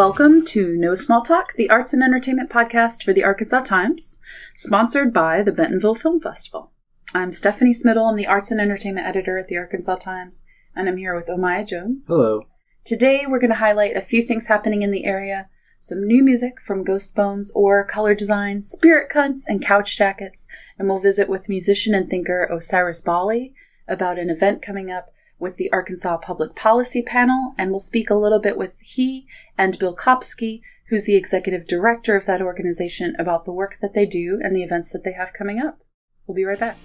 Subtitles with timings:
[0.00, 4.18] Welcome to No Small Talk, the arts and entertainment podcast for the Arkansas Times,
[4.54, 6.72] sponsored by the Bentonville Film Festival.
[7.14, 8.08] I'm Stephanie Smittle.
[8.08, 10.42] I'm the arts and entertainment editor at the Arkansas Times,
[10.74, 12.06] and I'm here with Omaya Jones.
[12.08, 12.46] Hello.
[12.82, 15.50] Today, we're going to highlight a few things happening in the area,
[15.80, 20.48] some new music from Ghost Bones or color design, spirit cunts, and couch jackets,
[20.78, 23.52] and we'll visit with musician and thinker Osiris Bali
[23.86, 28.14] about an event coming up with the Arkansas Public Policy Panel, and we'll speak a
[28.14, 29.26] little bit with he
[29.56, 34.04] and Bill Kopsky, who's the executive director of that organization, about the work that they
[34.04, 35.80] do and the events that they have coming up.
[36.26, 36.76] We'll be right back.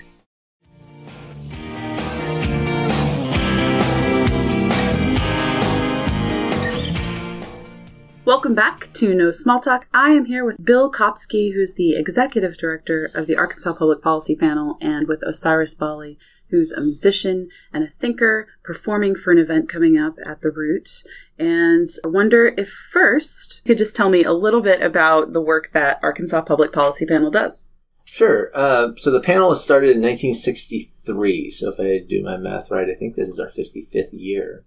[8.24, 9.88] Welcome back to No Small Talk.
[9.94, 14.36] I am here with Bill Kopsky, who's the executive director of the Arkansas Public Policy
[14.36, 16.18] Panel, and with Osiris Bali,
[16.50, 21.04] who's a musician and a thinker performing for an event coming up at the Root.
[21.38, 25.42] And I wonder if first you could just tell me a little bit about the
[25.42, 27.72] work that Arkansas Public Policy Panel does.
[28.06, 28.52] Sure.
[28.56, 31.50] Uh, so the panel was started in 1963.
[31.50, 34.64] So if I do my math right, I think this is our 55th year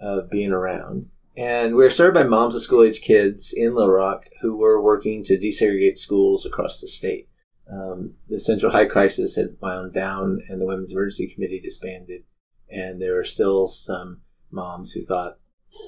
[0.00, 1.10] of being around.
[1.36, 4.80] And we were started by moms of school age kids in Little Rock who were
[4.80, 7.28] working to desegregate schools across the state.
[7.70, 12.24] Um, the Central High Crisis had wound down and the Women's Emergency Committee disbanded.
[12.70, 15.38] And there were still some moms who thought,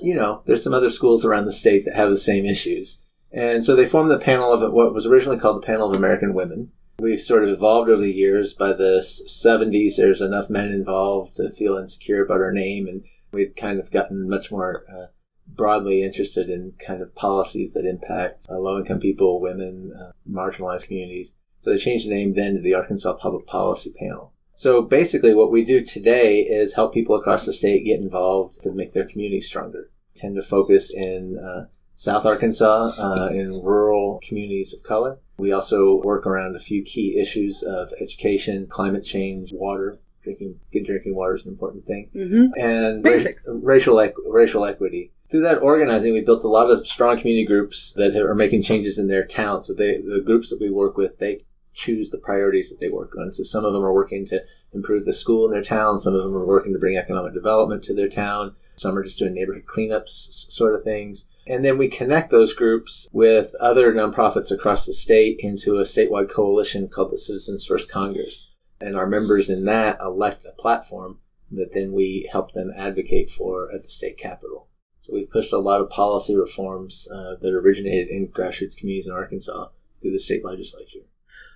[0.03, 3.01] you know, there's some other schools around the state that have the same issues.
[3.31, 6.35] And so they formed the panel of what was originally called the Panel of American
[6.35, 6.73] Women.
[6.99, 8.55] We've sort of evolved over the years.
[8.55, 13.57] By the 70s, there's enough men involved to feel insecure about our name, and we'd
[13.57, 15.07] kind of gotten much more uh,
[15.47, 20.87] broadly interested in kind of policies that impact uh, low income people, women, uh, marginalized
[20.87, 21.37] communities.
[21.61, 24.33] So they changed the name then to the Arkansas Public Policy Panel.
[24.55, 28.73] So basically, what we do today is help people across the state get involved to
[28.73, 29.91] make their community stronger.
[30.17, 35.19] Tend to focus in uh, South Arkansas, uh, in rural communities of color.
[35.37, 40.01] We also work around a few key issues of education, climate change, water.
[40.25, 42.47] Drinking good drinking water is an important thing, Mm-hmm.
[42.61, 43.49] and Basics.
[43.63, 45.13] ra- racial equ- racial equity.
[45.31, 48.99] Through that organizing, we built a lot of strong community groups that are making changes
[48.99, 49.63] in their town.
[49.63, 51.41] So they, the groups that we work with, they
[51.75, 53.31] choose the priorities that they work on.
[53.31, 54.43] So some of them are working to
[54.73, 55.99] improve the school in their town.
[55.99, 58.55] Some of them are working to bring economic development to their town.
[58.77, 61.27] Some are just doing neighborhood cleanups, sort of things.
[61.47, 66.31] And then we connect those groups with other nonprofits across the state into a statewide
[66.31, 68.48] coalition called the Citizens First Congress.
[68.81, 71.19] And our members in that elect a platform
[71.51, 74.69] that then we help them advocate for at the state capitol.
[75.01, 79.15] So we've pushed a lot of policy reforms uh, that originated in grassroots communities in
[79.15, 79.69] Arkansas
[80.01, 81.07] through the state legislature.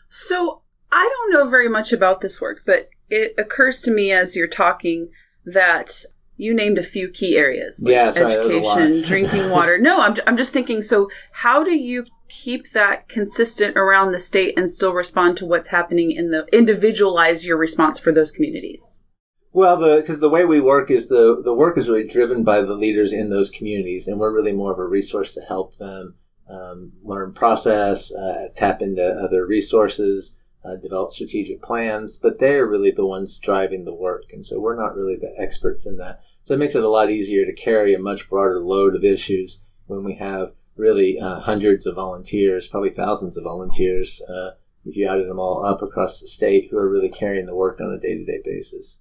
[0.09, 4.35] So I don't know very much about this work, but it occurs to me as
[4.37, 5.11] you're talking
[5.45, 6.05] that
[6.37, 8.79] you named a few key areas like Yeah, sorry, that was a lot.
[8.81, 9.79] education, drinking water.
[9.83, 10.83] No, I'm, I'm just thinking.
[10.83, 15.69] So how do you keep that consistent around the state and still respond to what's
[15.69, 19.05] happening in the individualize your response for those communities?
[19.53, 22.63] Well, the because the way we work is the the work is really driven by
[22.63, 26.15] the leaders in those communities, and we're really more of a resource to help them
[26.49, 32.17] um, learn process, uh, tap into other resources, uh, develop strategic plans.
[32.17, 35.87] But they're really the ones driving the work, and so we're not really the experts
[35.87, 36.21] in that.
[36.45, 39.61] So it makes it a lot easier to carry a much broader load of issues
[39.87, 44.51] when we have really uh, hundreds of volunteers, probably thousands of volunteers, uh,
[44.85, 47.81] if you added them all up across the state, who are really carrying the work
[47.81, 48.99] on a day to day basis.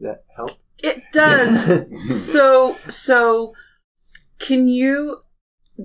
[0.00, 0.52] Does that help?
[0.78, 1.66] It does.
[2.32, 3.52] so so
[4.38, 5.18] can you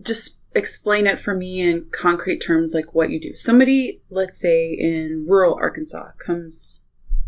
[0.02, 4.72] just explain it for me in concrete terms like what you do somebody let's say
[4.72, 6.80] in rural arkansas comes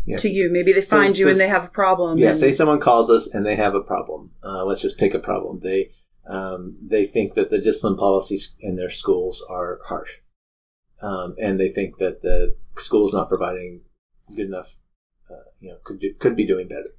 [0.06, 0.22] Yes.
[0.22, 2.50] to you maybe they So- find you and they have a problem Yeah, and- say
[2.52, 4.30] someone calls us and they have a problem.
[4.42, 5.60] Uh, let's just pick a problem.
[5.60, 5.90] They
[6.28, 10.18] um, they think that the discipline policies in their schools are harsh,
[11.00, 13.80] um, and they think that the school's not providing
[14.36, 14.78] good enough.
[15.30, 16.90] Uh, you know, could do, could be doing better.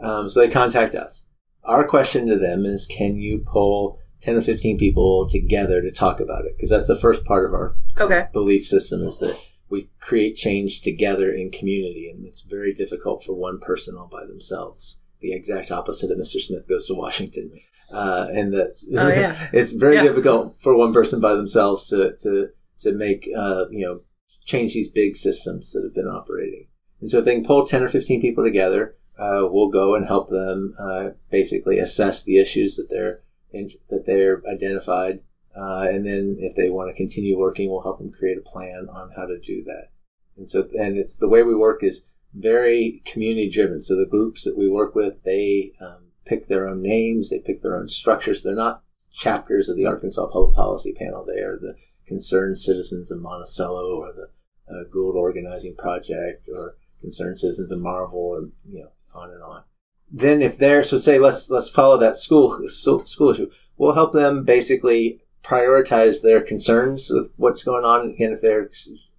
[0.00, 1.26] Um, so they contact us.
[1.64, 6.20] Our question to them is, can you pull ten or fifteen people together to talk
[6.20, 6.56] about it?
[6.56, 9.38] Because that's the first part of our okay belief system is that
[9.68, 14.24] we create change together in community, and it's very difficult for one person all by
[14.26, 15.00] themselves.
[15.20, 16.40] The exact opposite of Mr.
[16.40, 17.52] Smith goes to Washington,
[17.90, 19.48] uh, and that Oh, yeah.
[19.52, 20.04] it's very Yeah.
[20.04, 22.48] difficult for one person by themselves to to
[22.80, 24.00] to make uh, you know
[24.44, 26.66] change these big systems that have been operating.
[27.00, 30.06] And so if they can pull ten or fifteen people together, uh, we'll go and
[30.06, 33.22] help them uh, basically assess the issues that they're
[33.52, 35.20] in, that they're identified
[35.56, 38.86] uh, and then if they want to continue working, we'll help them create a plan
[38.90, 39.88] on how to do that.
[40.36, 43.80] And so, and it's the way we work is very community driven.
[43.80, 47.60] So the groups that we work with, they um, pick their own names, they pick
[47.60, 48.42] their own structures.
[48.42, 51.24] They're not chapters of the Arkansas Public Policy Panel.
[51.24, 51.74] They are the
[52.06, 54.28] concerned citizens of Monticello or the
[54.72, 59.64] uh, Gould Organizing Project or concerned citizens of Marvell or, you know, on and on.
[60.08, 63.50] Then if they're, so say let's, let's follow that school, school issue.
[63.76, 68.70] We'll help them basically prioritize their concerns with what's going on and if they're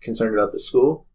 [0.02, 1.07] concerned about the school.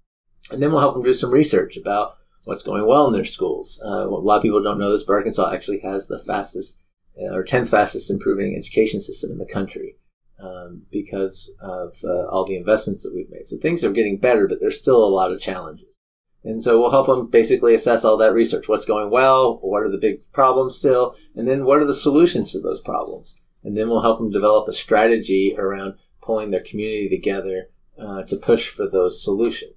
[0.51, 3.81] And then we'll help them do some research about what's going well in their schools.
[3.85, 6.81] Uh, a lot of people don't know this, but Arkansas actually has the fastest
[7.21, 9.97] uh, or 10th fastest improving education system in the country
[10.41, 13.47] um, because of uh, all the investments that we've made.
[13.47, 15.99] So things are getting better, but there's still a lot of challenges.
[16.45, 18.69] And so we'll help them basically assess all that research.
[18.69, 19.59] What's going well?
[19.63, 21.17] What are the big problems still?
[21.35, 23.43] And then what are the solutions to those problems?
[23.65, 28.37] And then we'll help them develop a strategy around pulling their community together uh, to
[28.37, 29.76] push for those solutions.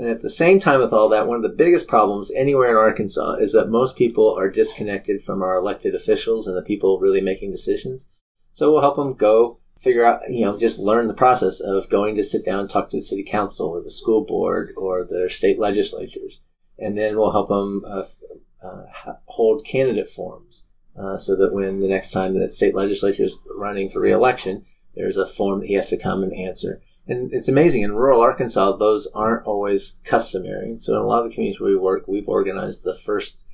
[0.00, 2.76] And at the same time with all that, one of the biggest problems anywhere in
[2.76, 7.20] Arkansas is that most people are disconnected from our elected officials and the people really
[7.20, 8.08] making decisions.
[8.54, 12.16] So we'll help them go figure out, you know, just learn the process of going
[12.16, 15.28] to sit down and talk to the city council or the school board or their
[15.28, 16.40] state legislatures.
[16.78, 18.04] And then we'll help them uh,
[18.62, 18.84] uh,
[19.26, 20.64] hold candidate forums
[20.98, 24.64] uh, so that when the next time that state legislature is running for reelection,
[24.96, 26.80] there's a form that he has to come and answer.
[27.10, 30.70] And it's amazing in rural Arkansas, those aren't always customary.
[30.70, 33.44] And so in a lot of the communities where we work, we've organized the first,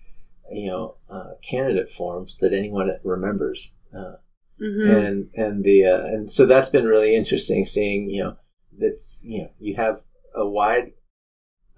[0.53, 3.73] you know, uh, candidate forms that anyone remembers.
[3.97, 4.17] Uh,
[4.61, 4.91] mm-hmm.
[4.91, 8.37] And and the uh, and so that's been really interesting seeing you know
[8.79, 10.03] that's you know you have
[10.35, 10.93] a wide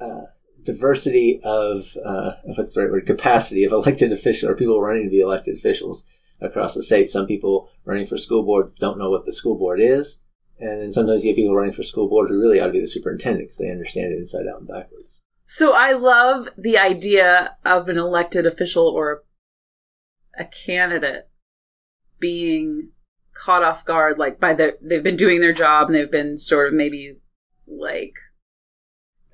[0.00, 0.22] uh,
[0.64, 5.10] diversity of uh, what's the right word capacity of elected officials or people running to
[5.10, 6.04] be elected officials
[6.40, 7.08] across the state.
[7.08, 10.18] Some people running for school board don't know what the school board is.
[10.60, 12.80] And then sometimes you get people running for school board who really ought to be
[12.80, 15.20] the superintendent because they understand it inside out and backwards.
[15.46, 19.22] So I love the idea of an elected official or
[20.38, 21.28] a candidate
[22.20, 22.90] being
[23.34, 26.68] caught off guard, like by the they've been doing their job and they've been sort
[26.68, 27.16] of maybe
[27.66, 28.14] like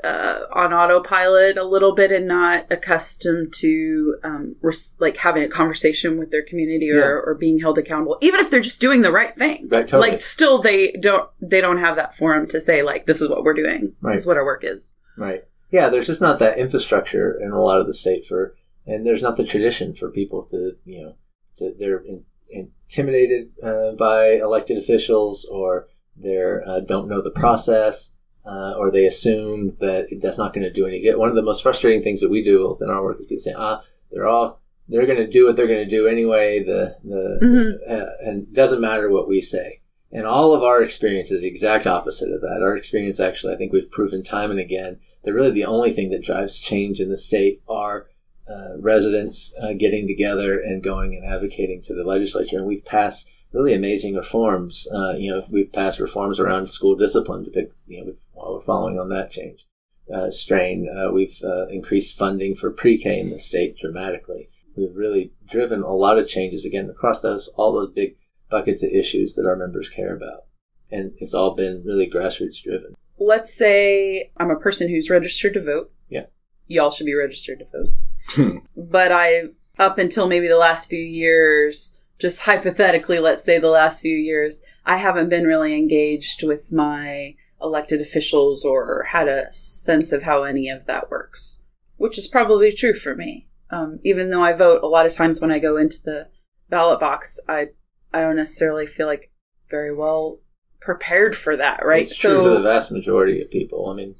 [0.04, 5.48] uh, on autopilot a little bit and not accustomed to um, res- like having a
[5.48, 7.22] conversation with their community or, yeah.
[7.24, 9.68] or being held accountable, even if they're just doing the right thing.
[9.68, 10.12] Right, totally.
[10.12, 13.44] Like still, they don't they don't have that forum to say like this is what
[13.44, 13.94] we're doing.
[14.00, 14.12] Right.
[14.12, 14.92] This is what our work is.
[15.16, 15.44] Right.
[15.70, 15.88] Yeah.
[15.88, 18.54] There's just not that infrastructure in a lot of the state for,
[18.86, 21.16] and there's not the tradition for people to you know
[21.58, 28.12] to, they're in, intimidated uh, by elected officials or they uh, don't know the process
[28.46, 31.16] uh, or they assume that that's not going to do any good.
[31.16, 33.54] One of the most frustrating things that we do within our work is people say,
[33.56, 36.62] ah, they're all they're going to do what they're going to do anyway.
[36.62, 37.92] The the mm-hmm.
[37.92, 39.80] uh, and doesn't matter what we say.
[40.12, 42.60] And all of our experience is the exact opposite of that.
[42.62, 46.10] Our experience, actually, I think we've proven time and again that really the only thing
[46.10, 48.06] that drives change in the state are
[48.48, 52.58] uh, residents uh, getting together and going and advocating to the legislature.
[52.58, 54.86] And we've passed really amazing reforms.
[54.92, 58.60] Uh, you know, we've passed reforms around school discipline to pick, you know, while we're
[58.60, 59.64] following on that change
[60.12, 60.88] uh, strain.
[60.88, 64.48] Uh, we've uh, increased funding for pre-K in the state dramatically.
[64.76, 68.16] We've really driven a lot of changes again across those all those big
[68.50, 70.44] buckets of issues that our members care about,
[70.90, 72.94] and it's all been really grassroots driven.
[73.18, 75.92] Let's say I'm a person who's registered to vote.
[76.08, 76.26] Yeah,
[76.66, 78.62] y'all should be registered to vote.
[78.76, 79.44] but I,
[79.78, 84.62] up until maybe the last few years, just hypothetically, let's say the last few years,
[84.86, 90.42] I haven't been really engaged with my elected officials or had a sense of how
[90.44, 91.64] any of that works,
[91.98, 93.48] which is probably true for me.
[93.68, 96.28] Um, even though I vote, a lot of times when I go into the
[96.70, 97.66] ballot box, I
[98.14, 99.30] I don't necessarily feel like
[99.68, 100.40] very well
[100.80, 102.04] prepared for that, right?
[102.04, 103.90] It's true so, for the vast majority of people.
[103.90, 104.14] I mean,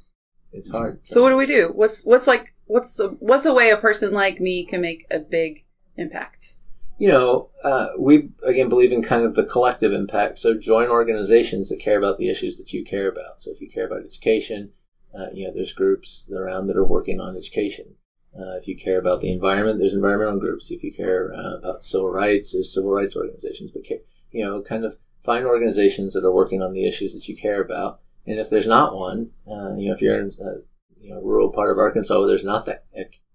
[0.52, 1.00] it's hard.
[1.04, 1.70] So what do we do?
[1.72, 5.20] What's what's like what's a, what's a way a person like me can make a
[5.20, 5.64] big
[5.96, 6.56] impact?
[6.98, 10.38] You know, uh, we again believe in kind of the collective impact.
[10.38, 13.40] So join organizations that care about the issues that you care about.
[13.40, 14.72] So if you care about education,
[15.14, 17.96] uh, you know, there's groups around that are working on education.
[18.36, 20.70] Uh, if you care about the environment, there's environmental groups.
[20.70, 23.70] If you care uh, about civil rights, there's civil rights organizations.
[23.70, 23.88] But
[24.30, 27.62] you know, kind of find organizations that are working on the issues that you care
[27.62, 28.00] about.
[28.26, 30.54] And if there's not one, uh, you know, if you're in a
[31.00, 32.84] you know rural part of Arkansas where there's not that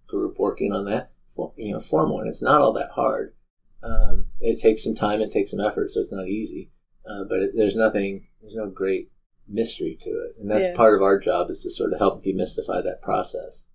[0.07, 1.11] group working on that,
[1.55, 2.27] you know, form one.
[2.27, 3.33] It's not all that hard.
[3.81, 6.71] Um, it takes some time, it takes some effort, so it's not easy.
[7.09, 9.09] Uh, but it, there's nothing, there's no great
[9.47, 10.75] mystery to it, and that's yeah.
[10.75, 13.67] part of our job is to sort of help demystify that process,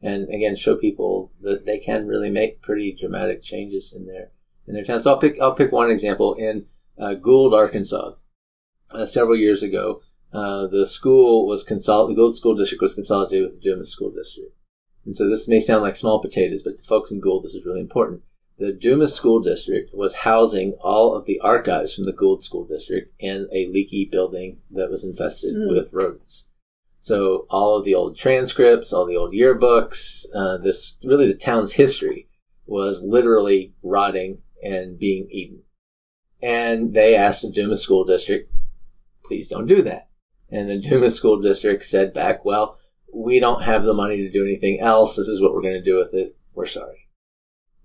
[0.00, 4.30] and again show people that they can really make pretty dramatic changes in their
[4.66, 5.00] in their town.
[5.00, 6.66] So I'll pick I'll pick one example in
[6.98, 8.12] uh, Gould, Arkansas.
[8.90, 10.00] Uh, several years ago,
[10.32, 14.10] uh, the school was consol- the Gould School District was consolidated with the Dumas School
[14.10, 14.54] District.
[15.04, 17.66] And so this may sound like small potatoes, but to folks in Gould, this is
[17.66, 18.22] really important
[18.58, 23.12] the Dumas School District was housing all of the archives from the Gould School District
[23.18, 25.70] in a leaky building that was infested Mm.
[25.70, 26.46] with rodents.
[26.98, 31.74] So all of the old transcripts, all the old yearbooks, uh, this really the town's
[31.74, 32.28] history
[32.66, 35.62] was literally rotting and being eaten.
[36.42, 38.52] And they asked the Dumas School District,
[39.24, 40.08] please don't do that.
[40.50, 42.78] And the Dumas School District said back, well,
[43.12, 45.16] we don't have the money to do anything else.
[45.16, 46.36] This is what we're going to do with it.
[46.54, 47.07] We're sorry.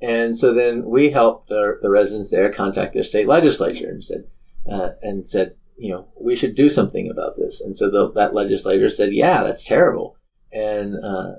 [0.03, 4.25] And so then we helped the, the residents there contact their state legislature and said,
[4.69, 7.61] uh, and said, you know, we should do something about this.
[7.61, 10.17] And so the, that legislator said, yeah, that's terrible.
[10.51, 11.35] And, uh,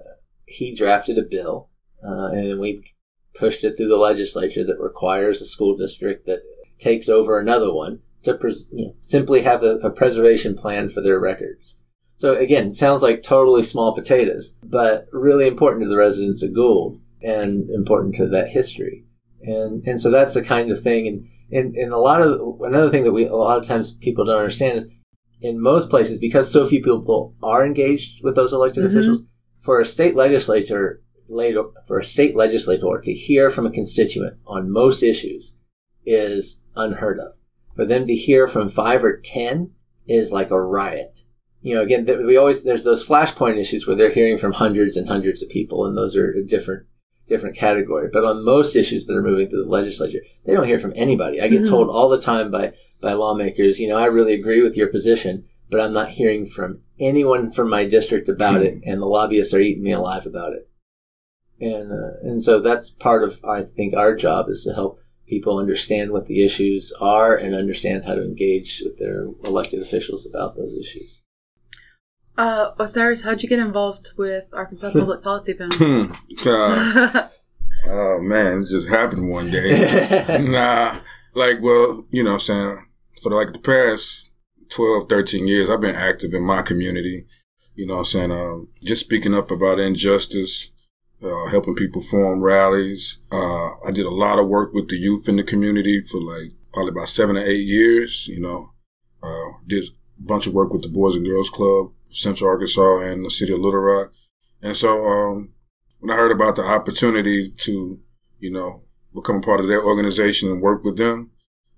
[0.46, 1.68] he drafted a bill,
[2.06, 2.92] uh, and then we
[3.34, 6.42] pushed it through the legislature that requires a school district that
[6.78, 11.78] takes over another one to pres- simply have a, a preservation plan for their records.
[12.16, 17.00] So again, sounds like totally small potatoes, but really important to the residents of Gould
[17.24, 19.04] and important to that history.
[19.42, 21.06] And, and so that's the kind of thing.
[21.08, 24.24] And, and, and a lot of, another thing that we, a lot of times people
[24.24, 24.88] don't understand is
[25.40, 28.88] in most places, because so few people are engaged with those elected Mhm.
[28.88, 29.22] officials,
[29.60, 34.70] for a state legislator, later, for a state legislator to hear from a constituent on
[34.70, 35.56] most issues
[36.06, 37.32] is unheard of.
[37.76, 39.72] For them to hear from five or ten
[40.06, 41.22] is like a riot.
[41.62, 45.08] You know, again, we always, there's those flashpoint issues where they're hearing from hundreds and
[45.08, 46.84] hundreds of people, and those are different,
[47.26, 48.08] different category.
[48.12, 51.40] But on most issues that are moving through the legislature, they don't hear from anybody.
[51.40, 51.68] I get Mhm.
[51.68, 55.44] told all the time by, by lawmakers, you know, I really agree with your position,
[55.70, 59.60] but I'm not hearing from anyone from my district about it, and the lobbyists are
[59.60, 60.68] eating me alive about it.
[61.60, 65.58] And, uh, and so that's part of, I think, our job is to help people
[65.58, 70.56] understand what the issues are and understand how to engage with their elected officials about
[70.56, 71.22] those issues.
[72.36, 75.76] Uh, Osiris, how'd you get involved with Arkansas Public Policy Panel?
[75.76, 76.12] Hmm.
[76.46, 77.28] Uh,
[77.86, 80.38] oh man, it just happened one day.
[80.40, 80.98] nah,
[81.34, 82.86] like, well, you know, what I'm saying
[83.22, 84.32] for like the past
[84.70, 87.26] 12, 13 years, I've been active in my community.
[87.76, 90.70] You know, what I'm saying um, just speaking up about injustice,
[91.22, 93.18] uh, helping people form rallies.
[93.32, 96.52] Uh, I did a lot of work with the youth in the community for like
[96.72, 98.28] probably about seven or eight years.
[98.28, 98.72] You know,
[99.22, 103.24] uh, did a bunch of work with the Boys and Girls Club, Central Arkansas, and
[103.24, 104.12] the city of Little Rock.
[104.62, 105.50] And so, um,
[105.98, 108.00] when I heard about the opportunity to,
[108.38, 108.82] you know,
[109.14, 111.30] become a part of their organization and work with them,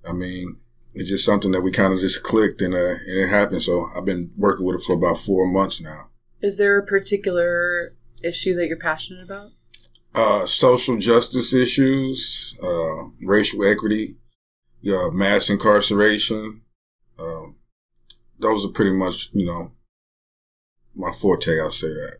[0.08, 0.56] I mean,
[0.94, 3.62] it's just something that we kind of just clicked and, uh, and it happened.
[3.62, 6.08] So I've been working with it for about four months now.
[6.40, 9.50] Is there a particular issue that you're passionate about?
[10.14, 14.16] Uh, social justice issues, uh, racial equity,
[14.88, 16.62] uh, mass incarceration.
[17.18, 17.56] Um,
[18.38, 19.72] those are pretty much, you know,
[20.96, 21.60] my forte.
[21.60, 22.16] I'll say that.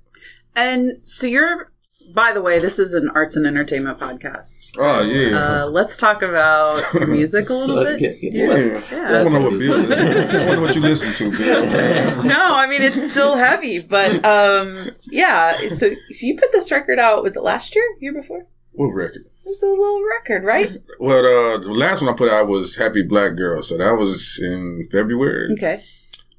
[0.55, 1.73] And so you're,
[2.15, 4.73] by the way, this is an arts and entertainment podcast.
[4.79, 5.37] Oh, yeah.
[5.63, 8.21] Uh, let's talk about music a little Let's bit.
[8.21, 8.83] get, get yeah.
[8.91, 9.19] Yeah.
[9.19, 12.23] I wonder what Bill listens I wonder what you listen to, Bill.
[12.25, 15.57] no, I mean it's still heavy, but um, yeah.
[15.69, 17.23] So, so you put this record out.
[17.23, 17.85] Was it last year?
[18.01, 18.47] Year before?
[18.73, 19.23] what record?
[19.27, 20.83] It was a little record, right?
[21.01, 23.63] Well, uh, the last one I put out was Happy Black Girl.
[23.63, 25.51] So that was in February.
[25.53, 25.83] Okay.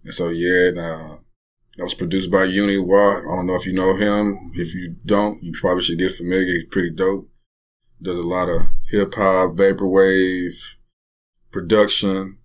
[0.03, 1.17] And so, yeah, and, uh,
[1.77, 3.19] that was produced by Uni Wah.
[3.19, 4.51] I don't know if you know him.
[4.55, 6.45] If you don't, you probably should get familiar.
[6.45, 7.29] He's pretty dope.
[8.01, 10.75] Does a lot of hip hop, vaporwave,
[11.51, 12.39] production.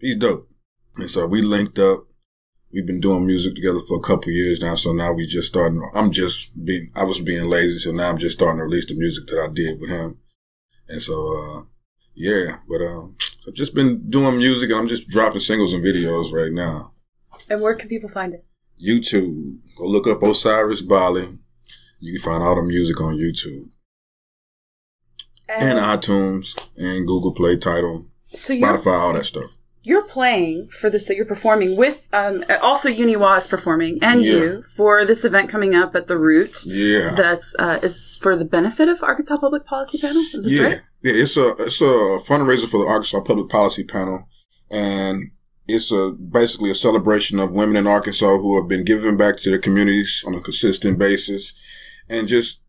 [0.00, 0.48] He's dope.
[0.96, 2.06] And so we linked up.
[2.72, 4.76] We've been doing music together for a couple years now.
[4.76, 5.80] So now we just starting.
[5.94, 7.78] I'm just being, I was being lazy.
[7.78, 10.18] So now I'm just starting to release the music that I did with him.
[10.88, 11.62] And so, uh,
[12.14, 13.16] yeah, but, um,
[13.46, 16.92] I've just been doing music and I'm just dropping singles and videos right now.
[17.48, 18.44] And where can people find it?
[18.84, 19.58] YouTube.
[19.76, 21.38] Go look up Osiris Bali.
[22.00, 23.70] You can find all the music on YouTube
[25.48, 29.56] and iTunes and Google Play Tidal, so Spotify, all that stuff.
[29.82, 31.06] you're playing for this.
[31.06, 34.32] So you're performing with um, also Uniwa is performing and Yeah.
[34.32, 36.64] you for this event coming up at the Root.
[36.66, 37.14] Yeah.
[37.16, 40.22] That's uh, is for the benefit of Arkansas Public Policy Panel.
[40.34, 40.64] Is this yeah.
[40.64, 40.80] right?
[41.02, 44.28] Yeah, it's a it's a fundraiser for the Arkansas Public Policy Panel,
[44.70, 45.30] and
[45.68, 49.50] it's a basically a celebration of women in Arkansas who have been giving back to
[49.50, 51.52] their communities on a consistent basis,
[52.08, 52.62] and just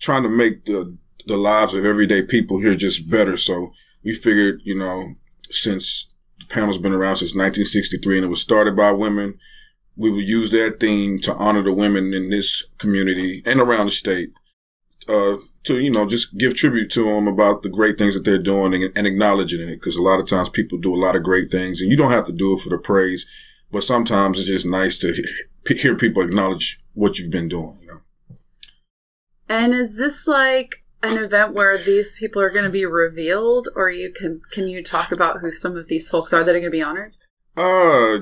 [0.00, 0.96] trying to make the
[1.26, 3.36] the lives of everyday people here just better.
[3.36, 3.72] So
[4.04, 5.14] we figured, you know,
[5.50, 9.38] since the panel's been around since 1963 and it was started by women,
[9.96, 13.92] we would use that theme to honor the women in this community and around the
[13.92, 14.30] state.
[15.08, 18.38] Uh, to, you know, just give tribute to them about the great things that they're
[18.38, 19.80] doing and, and acknowledging it.
[19.82, 22.10] Cause a lot of times people do a lot of great things and you don't
[22.12, 23.26] have to do it for the praise,
[23.70, 25.12] but sometimes it's just nice to
[25.66, 28.00] he- hear people acknowledge what you've been doing, you know?
[29.48, 33.90] And is this like an event where these people are going to be revealed, or
[33.90, 36.64] you can can you talk about who some of these folks are that are going
[36.64, 37.12] to be honored?
[37.56, 38.18] Uh,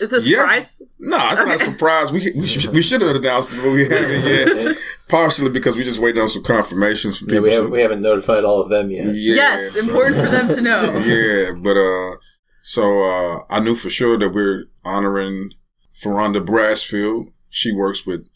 [0.00, 0.36] Is this a Yeah.
[0.42, 0.82] surprise?
[0.98, 1.54] no, it's not Okay.
[1.54, 2.12] a surprise.
[2.12, 4.76] We we should, we should have announced it, but we haven't yet.
[5.10, 7.42] Partially because we just waiting on some confirmations from Yeah, people.
[7.48, 9.06] we haven't, we haven't notified all of them yet.
[9.06, 10.82] Yeah, yes, so- important for them to know.
[11.04, 12.16] yeah, but uh,
[12.62, 15.52] so uh, I knew for sure that we're honoring
[16.02, 17.32] Furonda Brasfield.
[17.48, 18.26] She works with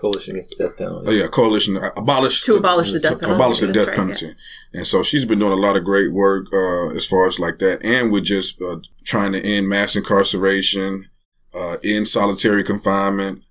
[0.00, 1.06] Coalition Against Death Penalty.
[1.08, 3.88] oh yeah, coalition uh, abolish To abolish the death to penalty, abolish the that's death
[3.88, 4.32] right, penalty.
[4.74, 7.58] And so she's been doing a lot of great work uh, as far as like
[7.60, 11.08] that, and with just uh, trying to end mass incarceration,
[11.54, 13.42] uh, end solitary confinement,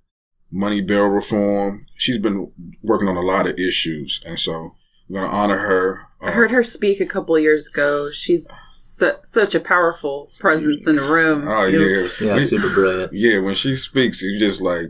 [0.52, 1.85] money bail reform.
[1.96, 2.52] She's been
[2.84, 4.76] working on a lot of issues, and so
[5.10, 6.02] we're going to honor her.
[6.22, 8.10] I heard her speak a couple of years ago.
[8.12, 11.46] She's su- such a powerful presence in the room.
[11.48, 13.14] Oh yeah, Yeah, We- super brilliant.
[13.14, 14.88] Yeah, when she speaks, you just like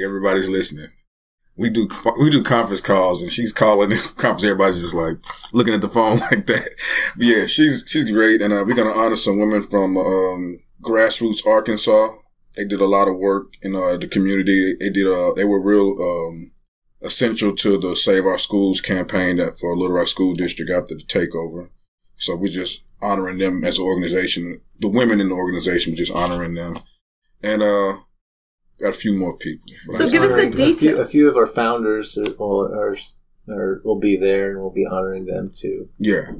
[0.00, 0.88] everybody's listening.
[1.56, 1.86] We do
[2.18, 4.42] we do conference calls, and she's calling the conference.
[4.44, 5.18] Everybody's just like
[5.52, 6.68] looking at the phone like that.
[7.16, 11.46] But yeah, she's she's great, and uh, we're gonna honor some women from um, grassroots
[11.46, 12.08] Arkansas.
[12.56, 14.76] They did a lot of work in uh, the community.
[14.78, 16.52] They did uh, they were real um,
[17.00, 21.02] essential to the Save Our Schools campaign that for Little Rock School District after the
[21.02, 21.70] takeover.
[22.16, 24.60] So we're just honoring them as an organization.
[24.78, 26.78] The women in the organization, we're just honoring them,
[27.42, 27.98] and uh,
[28.78, 29.66] got a few more people.
[29.86, 30.76] But So I'm give us the details.
[30.76, 32.96] A few, a few of our founders will, are,
[33.48, 35.88] are, will be there, and we'll be honoring them too.
[35.98, 36.32] Yeah,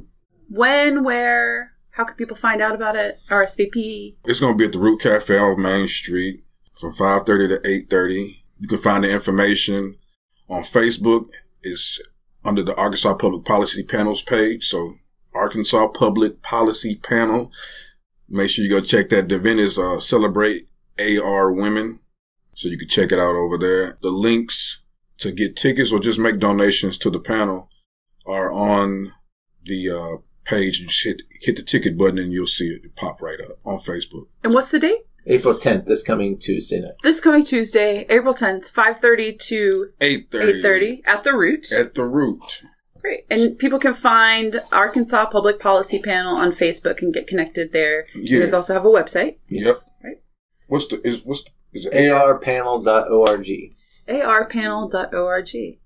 [0.49, 3.19] When, where, how can people find out about it?
[3.29, 4.15] RSVP.
[4.25, 7.89] it's gonna be at the Root Cafe on Main Street from five thirty to eight
[7.89, 8.43] thirty.
[8.59, 9.97] You can find the information
[10.49, 11.27] on Facebook.
[11.61, 12.01] It's
[12.43, 14.65] under the Arkansas Public Policy Panels page.
[14.65, 14.95] So
[15.33, 17.51] Arkansas Public Policy Panel.
[18.27, 19.29] Make sure you go check that.
[19.29, 20.67] The event is uh, celebrate
[20.99, 21.99] AR women.
[22.55, 23.97] So you can check it out over there.
[24.01, 24.81] The links
[25.19, 27.69] to get tickets or just make donations to the panel
[28.25, 29.11] are on
[29.63, 30.79] the uh, page.
[30.79, 33.79] and just hit, hit the ticket button and you'll see it pop right up on
[33.79, 34.27] Facebook.
[34.43, 35.05] And what's the date?
[35.25, 36.95] April 10th, this coming Tuesday night.
[37.01, 40.61] This coming Tuesday, April 10th, 5.30 to 8.30.
[40.61, 41.71] 8.30 at the Root.
[41.71, 42.63] At the root.
[42.99, 43.25] Great.
[43.29, 48.05] And people can find Arkansas Public Policy Panel on Facebook and get connected there.
[48.13, 49.37] You guys also have a website.
[49.49, 49.75] Yep.
[50.03, 50.21] Right.
[50.67, 53.47] What's the, is, what's the, is it arpanel.org.
[54.07, 55.79] arpanel.org.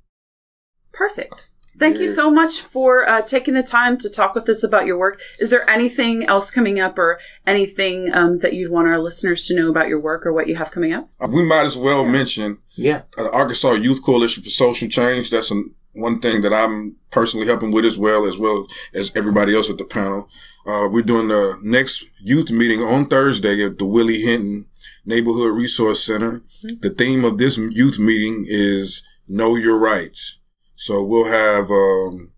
[0.94, 1.50] Perfect.
[1.80, 4.98] Thank you so much for uh, taking the time to talk with us about your
[4.98, 5.22] work.
[5.40, 9.56] Is there anything else coming up or anything um, that you'd want our listeners to
[9.56, 11.10] know about your work or what you have coming up?
[11.20, 13.02] Uh, We might as well mention Yeah.
[13.18, 15.30] uh, Arkansas Youth Coalition for Social Change.
[15.30, 19.56] That's an, one thing that I'm personally helping with as well, as well as everybody
[19.56, 20.30] else at the panel.
[20.66, 24.66] Uh, we're doing the next youth meeting on Thursday at the Willie Hinton
[25.06, 26.42] Neighborhood Resource Center.
[26.82, 30.40] The theme of this youth meeting is Know Your Rights.
[30.78, 32.32] So we'll have um,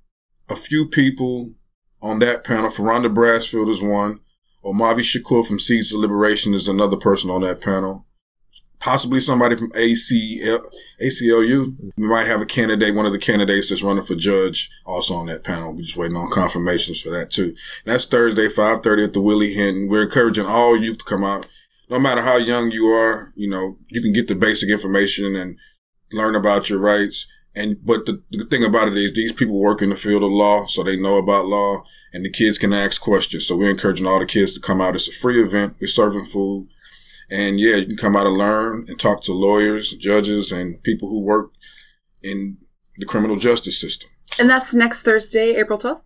[0.50, 1.54] a few people
[2.02, 2.72] on that panel.
[2.72, 4.22] Furonda Brasfield is one.
[4.66, 8.08] Omavi Shakur from Seeds of Liberation is another person on that panel
[8.80, 10.66] possibly somebody from ACL,
[11.02, 11.76] ACLU.
[11.98, 15.28] We might have a candidate, one of the candidates that's running for judge also on
[15.28, 15.74] that panel.
[15.74, 17.50] We're just waiting on confirmations for that too.
[17.50, 19.90] And that's Thursday, 5.30 at the Willie Hinton.
[19.90, 21.50] We're encouraging all youth to come out.
[21.90, 25.58] No matter how young you are, you know, you can get the basic information and
[26.12, 27.28] learn about your rights.
[27.56, 30.32] And, but the, the thing about it is these people work in the field of
[30.32, 31.84] law, so they know about law
[32.14, 33.48] and the kids can ask questions.
[33.48, 34.96] So we're encouraging all the kids to come out.
[34.96, 35.76] It's a free event.
[35.80, 36.68] We're serving food.
[37.30, 41.10] And yeah, you can come out and learn and talk to lawyers, judges, and people
[41.10, 41.52] who work
[42.24, 42.58] in
[42.98, 44.10] the criminal justice system.
[44.40, 46.02] And that's next Thursday, April 12th.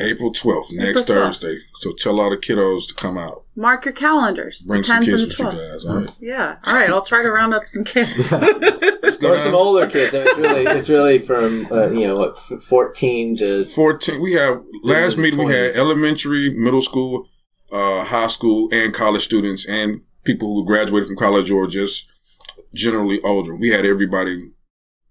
[0.00, 1.06] April 12th, next April 12th.
[1.06, 1.56] Thursday.
[1.74, 3.44] So tell all the kiddos to come out.
[3.54, 4.64] Mark your calendars.
[4.66, 5.84] Bring the some kids with the you guys.
[5.84, 6.10] All right.
[6.20, 6.56] Yeah.
[6.64, 6.90] All right.
[6.90, 8.32] I'll try to round up some kids.
[9.02, 10.14] Let's go Or some older kids.
[10.14, 14.20] I mean, it's really, it's really from, uh, you know, what, 14 to 14.
[14.20, 17.28] We have, last the meeting we had elementary, middle school,
[17.70, 22.06] uh, high school, and college students, and people who graduated from college or just
[22.74, 23.54] generally older.
[23.54, 24.50] We had everybody,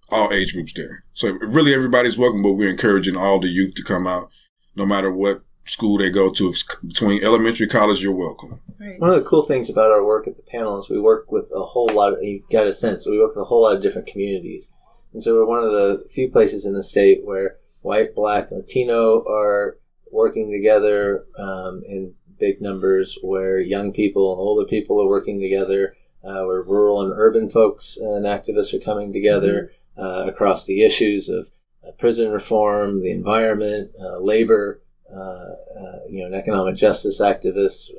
[0.09, 1.05] all age groups there.
[1.13, 4.29] So really everybody's welcome, but we're encouraging all the youth to come out,
[4.75, 6.47] no matter what school they go to.
[6.47, 8.59] If it's between elementary, college, you're welcome.
[8.79, 8.99] Right.
[8.99, 11.49] One of the cool things about our work at the panel is we work with
[11.55, 13.81] a whole lot of, you got a sense, we work with a whole lot of
[13.81, 14.73] different communities.
[15.13, 19.23] And so we're one of the few places in the state where white, black, Latino
[19.27, 19.77] are
[20.11, 25.95] working together um, in big numbers, where young people and older people are working together,
[26.23, 31.29] uh, where rural and urban folks and activists are coming together uh, across the issues
[31.29, 31.51] of
[31.97, 37.89] prison reform, the environment, uh, labor, uh, uh, you know, and economic justice activists.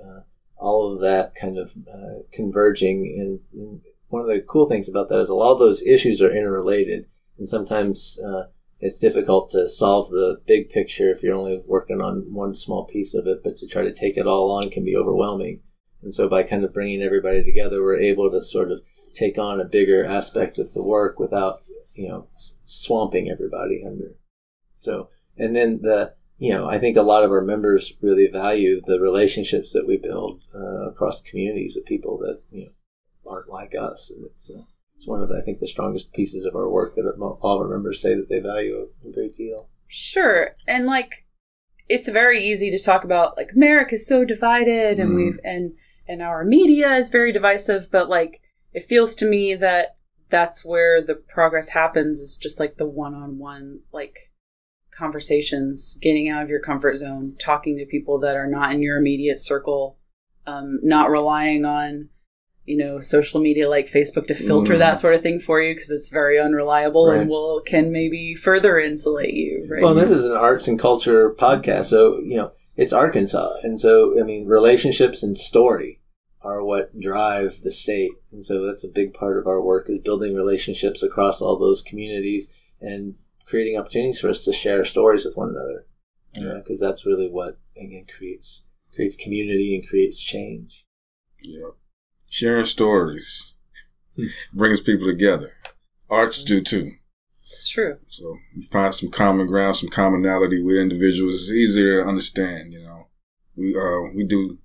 [0.56, 1.74] All of that kind of
[2.32, 3.14] converging.
[3.18, 6.22] And, and one of the cool things about that is a lot of those issues
[6.22, 7.06] are interrelated,
[7.38, 8.18] and sometimes
[8.80, 13.14] it's difficult to solve the big picture if you're only working on one small piece
[13.14, 15.60] of it, but to try to take it all on can be overwhelming.
[16.02, 18.82] And so by kind of bringing everybody together, we're able to sort of
[19.14, 21.60] take on a bigger aspect of the work without,
[21.94, 24.16] you know, swamping everybody under.
[24.80, 28.80] So, and then the, you know, I think a lot of our members really value
[28.84, 33.74] the relationships that we build uh, across communities with people that, you know, aren't like
[33.74, 34.10] us.
[34.10, 34.64] And it's, uh,
[34.96, 37.60] it's one of the, I think the strongest pieces of our work that all of
[37.60, 39.68] our members say that they value a great deal.
[39.88, 41.26] Sure, and like
[41.88, 45.16] it's very easy to talk about like America is so divided, and mm.
[45.16, 45.72] we've and
[46.08, 48.40] and our media is very divisive, but like
[48.72, 49.96] it feels to me that
[50.30, 54.30] that's where the progress happens is just like the one-on-one like
[54.96, 58.96] conversations getting out of your comfort zone talking to people that are not in your
[58.96, 59.98] immediate circle
[60.46, 62.08] um, not relying on
[62.64, 64.78] you know social media like facebook to filter mm.
[64.78, 67.20] that sort of thing for you because it's very unreliable right.
[67.20, 71.34] and will can maybe further insulate you right well this is an arts and culture
[71.34, 76.00] podcast so you know it's arkansas and so i mean relationships and story
[76.44, 79.98] are what drive the state and so that's a big part of our work is
[79.98, 83.14] building relationships across all those communities and
[83.46, 85.86] creating opportunities for us to share stories with one another
[86.34, 90.84] yeah because uh, that's really what again creates creates community and creates change
[91.42, 91.70] yeah
[92.28, 93.54] sharing stories
[94.52, 95.52] brings people together.
[96.10, 96.92] Arts do too.
[97.42, 97.98] It's true.
[98.08, 101.34] So you find some common ground, some commonality with individuals.
[101.34, 102.72] It's easier to understand.
[102.72, 103.08] You know,
[103.56, 104.58] we uh we do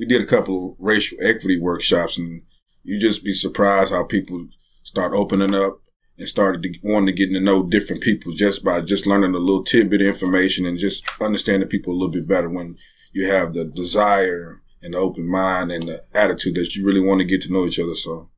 [0.00, 2.42] we did a couple of racial equity workshops, and
[2.82, 4.46] you just be surprised how people
[4.82, 5.82] start opening up
[6.16, 9.38] and started to, wanting to get to know different people just by just learning a
[9.38, 12.78] little tidbit of information and just understanding people a little bit better when
[13.12, 17.20] you have the desire and the open mind and the attitude that you really want
[17.20, 17.94] to get to know each other.
[17.94, 18.30] So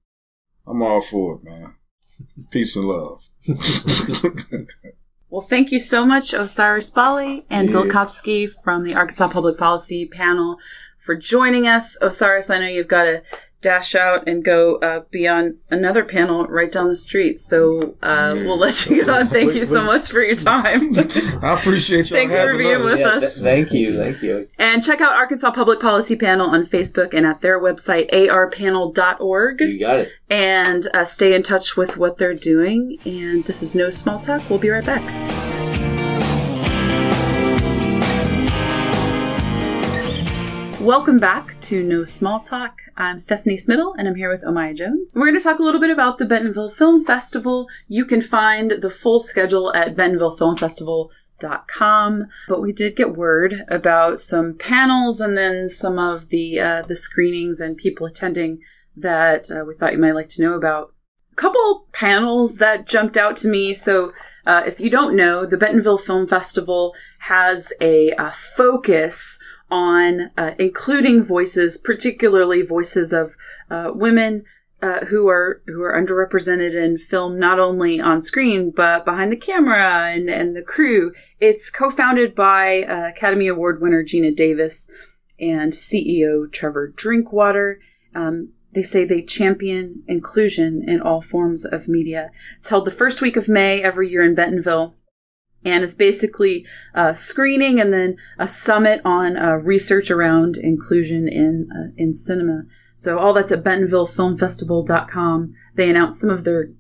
[0.67, 1.77] I'm all for it, man.
[2.51, 3.29] Peace and love.
[5.31, 7.73] well, thank you so much, Osiris Bali and yeah.
[7.73, 10.59] Bill Kopsky from the Arkansas Public Policy panel
[11.03, 11.99] for joining us.
[12.01, 13.23] Osiris, I know you've got to
[13.63, 17.39] dash out and go uh, be on another panel right down the street.
[17.39, 19.25] So uh, we'll let you go.
[19.25, 20.99] Thank you so much for your time.
[21.43, 22.17] I appreciate you.
[22.17, 22.85] Thanks for being us.
[22.85, 23.35] with yeah, us.
[23.35, 23.97] Th- thank you.
[23.97, 24.49] Thank you.
[24.59, 29.61] And check out Arkansas Public Policy Panel on Facebook and at their website, arpanel.org.
[29.61, 30.13] You got it.
[30.29, 32.99] And uh, stay in touch with what they're doing.
[33.05, 34.49] And this is No Small Talk.
[34.51, 35.52] We'll be right back.
[40.83, 42.81] Welcome back to No Small Talk.
[42.97, 45.13] I'm Stephanie Smittle and I'm here with Omaya Jones.
[45.15, 47.69] We're going to talk a little bit about the Bentonville Film Festival.
[47.87, 52.27] You can find the full schedule at bentonvillefilmfestival.com.
[52.49, 56.97] But we did get word about some panels and then some of the uh, the
[56.97, 58.59] screenings and people attending
[58.97, 60.93] that uh, we thought you might like to know about.
[61.31, 63.73] A couple panels that jumped out to me.
[63.73, 64.13] So
[64.45, 69.41] uh, if you don't know, the Bentonville Film Festival has a, a focus
[69.73, 73.37] on uh, including voices, particularly voices of
[73.71, 74.45] uh, women
[74.83, 79.37] uh, who are who are underrepresented in film, not only on screen but behind the
[79.37, 81.13] camera and and the crew.
[81.41, 84.91] It's co-founded by uh, Academy Award winner Geena Davis
[85.41, 87.81] and CEO Trevor Drinkwater.
[88.15, 92.31] Um, they say they champion inclusion in all forms of media.
[92.59, 94.95] It's held the first week of May every year in Bentonville
[95.65, 101.69] and it's basically a screening and then a summit on uh, research around inclusion in
[101.71, 102.65] uh, in cinema.
[102.97, 105.55] So all that's at BentonvilleFilmFestival.com.
[105.75, 106.71] They announced some of their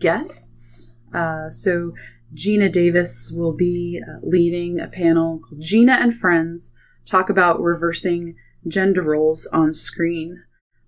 [0.00, 0.94] guests.
[1.12, 1.92] Uh, so
[2.34, 8.36] Geena Davis will be uh, leading a panel called Geena and Friends talk about reversing
[8.66, 10.42] gender roles on screen.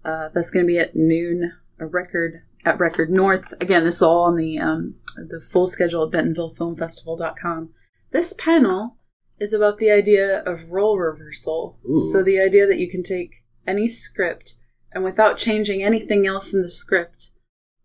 [0.04, 1.52] Uh, that's going to be at noon.
[1.78, 3.54] A record at Record North.
[3.60, 7.70] Again, this is all on the um, the full schedule at BentonvilleFilmFestival.com.
[8.12, 8.96] This panel
[9.38, 11.78] is about the idea of role reversal.
[11.88, 12.10] Ooh.
[12.12, 14.56] So the idea that you can take any script
[14.92, 17.30] and without changing anything else in the script,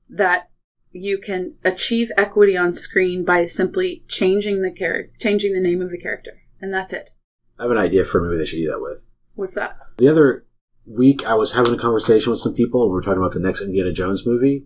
[0.09, 0.49] that
[0.91, 5.91] you can achieve equity on screen by simply changing the character, changing the name of
[5.91, 7.11] the character, and that's it.
[7.59, 9.05] I have an idea for a movie they should do that with.
[9.35, 9.77] What's that?
[9.97, 10.45] The other
[10.85, 13.39] week, I was having a conversation with some people, and we are talking about the
[13.39, 14.65] next Indiana Jones movie.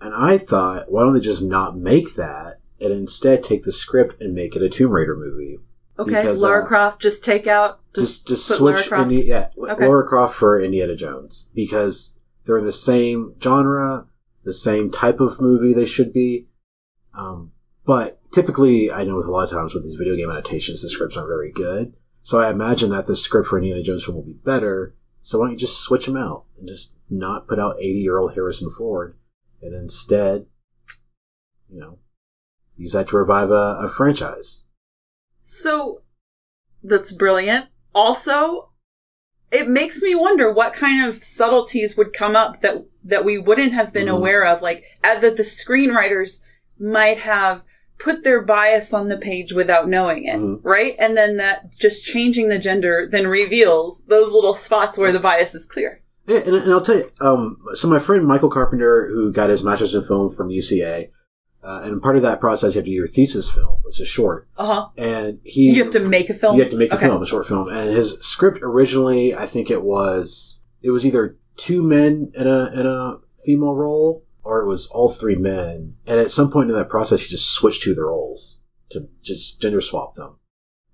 [0.00, 4.20] And I thought, why don't they just not make that and instead take the script
[4.20, 5.58] and make it a Tomb Raider movie?
[5.98, 9.86] Okay, because, Lara uh, Croft, just take out, just just, just switch, Indi- yeah, okay.
[9.86, 14.06] Lara Croft for Indiana Jones because they're in the same genre,
[14.44, 16.46] the same type of movie they should be.
[17.14, 17.50] Um,
[17.84, 20.88] but typically, I know with a lot of times with these video game adaptations, the
[20.88, 21.94] scripts aren't very good.
[22.22, 24.94] So I imagine that the script for Indiana Jones film will be better.
[25.20, 28.18] So why don't you just switch them out and just not put out 80 year
[28.18, 29.16] old Harrison Ford
[29.62, 30.46] and instead,
[31.68, 31.98] you know,
[32.76, 34.66] use that to revive a, a franchise.
[35.42, 36.02] So
[36.82, 37.66] that's brilliant.
[37.94, 38.70] Also,
[39.50, 43.72] it makes me wonder what kind of subtleties would come up that that we wouldn't
[43.72, 44.16] have been Mhm.
[44.16, 46.42] aware of, like uh, that the screenwriters
[46.78, 47.64] might have
[47.98, 50.60] put their bias on the page without knowing it, Mhm.
[50.62, 50.94] right?
[50.98, 55.54] And then that just changing the gender then reveals those little spots where the bias
[55.54, 56.02] is clear.
[56.28, 59.64] Yeah, and, and I'll tell you, um, so my friend Michael Carpenter, who got his
[59.64, 61.10] master's in film from UCA,
[61.62, 63.78] uh, and part of that process, you have to do your thesis film.
[63.86, 64.86] It's a short, Uh huh.
[64.98, 66.56] and he You have to make a film.
[66.56, 67.06] you have to make a Okay.
[67.06, 71.36] film, a short film, and his script originally, I think it was it was either
[71.56, 75.94] two men in a in a female role, or it was all three men.
[76.06, 78.60] And at some point in that process, he just switched to the roles
[78.90, 80.36] to just gender swap them.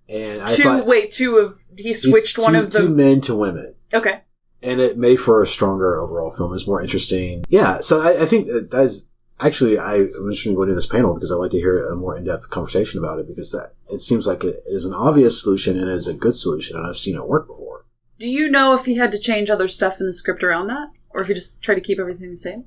[0.09, 0.63] And I Two.
[0.63, 2.79] thought wait, two of he switched two- one of the.
[2.79, 4.21] two men to women Okay.
[4.65, 6.55] And it made for a stronger overall film.
[6.55, 7.45] It's more interesting.
[7.49, 9.07] Yeah, so I, I think that's
[9.41, 11.97] actually I, I'm interested in going to this panel because I'd like to hear a
[11.97, 15.43] more in depth conversation about it because that it seems like it is an obvious
[15.43, 17.85] solution and it is a good solution, and I've seen it work before.
[18.19, 20.89] Do you know if he had to change other stuff in the script around that,
[21.11, 22.65] or if he just tried to keep everything the same?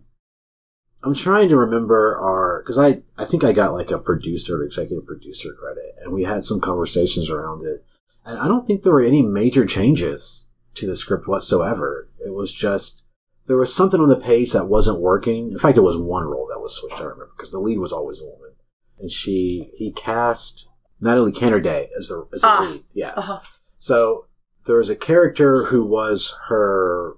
[1.03, 5.05] I'm trying to remember our because I I think I got like a producer, executive
[5.05, 7.85] producer credit, and we had some conversations around it,
[8.25, 10.46] and I don't think there were any major changes
[10.77, 12.09] to the script whatsoever.
[12.25, 13.03] It was just
[13.45, 15.51] there was something on the page that wasn't working.
[15.51, 16.95] In fact, it was one role that was switched.
[16.99, 18.51] I remember because the lead was always a woman,
[18.99, 22.61] and she he cast Natalie Canerday as the as the Ah.
[22.71, 22.83] lead.
[22.93, 23.39] Yeah, Uh huh.
[23.77, 24.27] so
[24.65, 27.15] there was a character who was her.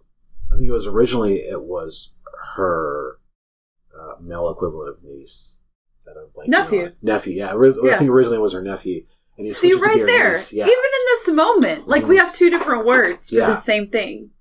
[0.54, 2.12] I think it was originally it was
[2.56, 3.20] her
[4.00, 5.62] uh, male equivalent of niece.
[6.06, 6.86] That I'm blanking Nephew.
[6.86, 6.94] on.
[7.02, 7.34] Nephew.
[7.34, 9.06] Yeah, I think originally it was her nephew.
[9.40, 10.38] See switched it to be right there.
[10.52, 10.66] Yeah.
[10.66, 12.20] even in this moment, like we Mhm.
[12.20, 13.48] have two different words for Yeah.
[13.48, 14.32] the same thing,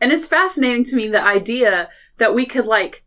[0.00, 1.88] and it's fascinating to me the idea
[2.18, 3.04] that we could like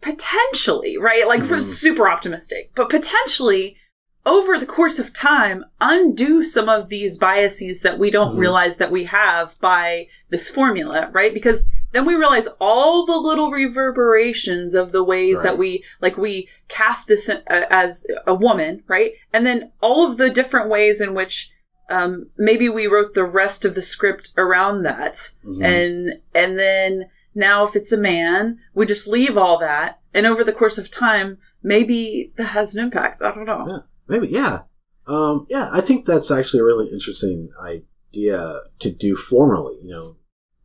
[0.00, 1.26] potentially, right?
[1.26, 1.62] Like we're Mhm.
[1.62, 3.76] super optimistic, but potentially
[4.26, 8.38] over the course of time undo some of these biases that we don't Mhm.
[8.40, 11.32] realize that we have by this formula, right?
[11.32, 16.48] Because then we realize all the little reverberations of the ways that we like we
[16.68, 19.12] cast this uh, as a woman, right?
[19.32, 21.50] And then all of the different ways in which
[21.88, 25.64] um, maybe we wrote the rest of the script around that, Mhm.
[25.64, 30.42] and and then now if it's a man, we just leave all that, and over
[30.42, 33.22] the course of time, maybe that has an impact.
[33.22, 33.64] I don't know.
[33.68, 33.78] Yeah.
[34.08, 34.62] Maybe, yeah.
[35.06, 39.78] Um, yeah, I think that's actually a really interesting idea to do formally.
[39.82, 40.16] You know,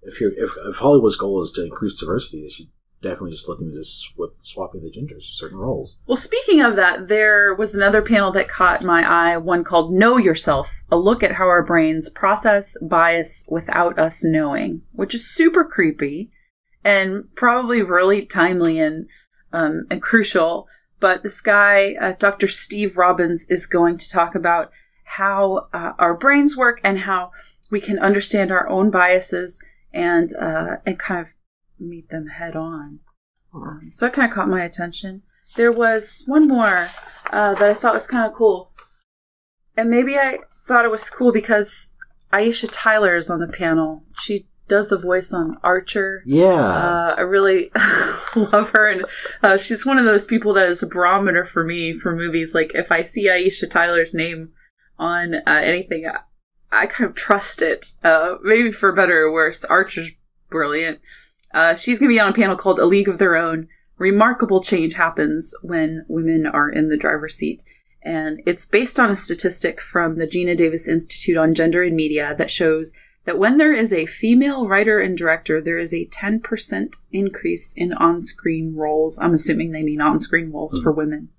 [0.01, 2.67] if you're if, if Hollywood's goal is to increase diversity, they should
[3.01, 5.97] definitely just look into just swap, swapping the genders for certain roles.
[6.05, 10.17] Well, speaking of that, there was another panel that caught my eye, one called Know
[10.17, 15.63] Yourself, a look at how our brains process bias without us knowing, which is super
[15.63, 16.31] creepy
[16.83, 19.07] and probably really timely and,
[19.51, 20.67] um, and crucial.
[21.01, 22.47] But this guy, uh, Dr.
[22.47, 24.71] Steve Robbins, is going to talk about
[25.03, 27.31] how uh, our brains work and how
[27.69, 29.61] we can understand our own biases
[29.91, 31.33] and, uh, and kind of
[31.79, 32.99] meet them head on.
[33.53, 35.23] Um, so that kind of caught my attention.
[35.55, 36.87] There was one more
[37.31, 38.71] uh, that I thought was kind of cool.
[39.75, 40.37] And maybe I
[40.67, 41.93] thought it was cool because
[42.31, 44.03] Aisha Tyler is on the panel.
[44.19, 46.23] She does the voice on Archer.
[46.25, 46.47] Yeah.
[46.47, 47.71] Uh, I really
[48.35, 49.05] love her, and
[49.43, 52.55] uh, she's one of those people that is a barometer for me for movies.
[52.55, 54.53] Like if I see Aisha Tyler's name
[54.97, 56.19] on uh, anything, I,
[56.71, 57.95] I kind of trust it.
[58.01, 59.65] Uh, maybe for better or worse.
[59.65, 60.11] Archer's
[60.49, 61.01] brilliant.
[61.53, 64.63] Uh, she's going to be on a panel called "A League of Their Own." Remarkable
[64.63, 67.61] change happens when women are in the driver's seat.
[68.03, 72.33] And it's based on a statistic from the Geena Davis Institute on Gender and Media
[72.35, 76.95] that shows that when there is a female writer and director, there is a 10%
[77.11, 79.19] increase in on screen roles.
[79.19, 81.29] I'm assuming they mean on screen roles for women.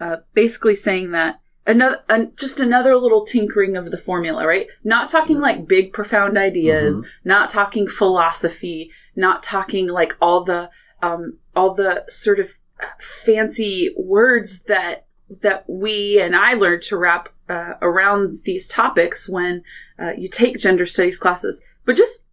[0.00, 4.66] Uh, basically saying that another, an, just another little tinkering of the formula, right?
[4.84, 10.70] Not talking like big, profound ideas, not talking philosophy, not talking like all the,
[11.02, 12.58] um, all the sort of
[12.98, 15.06] fancy words that
[15.42, 19.62] that we and I learned to wrap uh, around these topics when
[20.00, 22.24] uh, you take gender studies classes, but just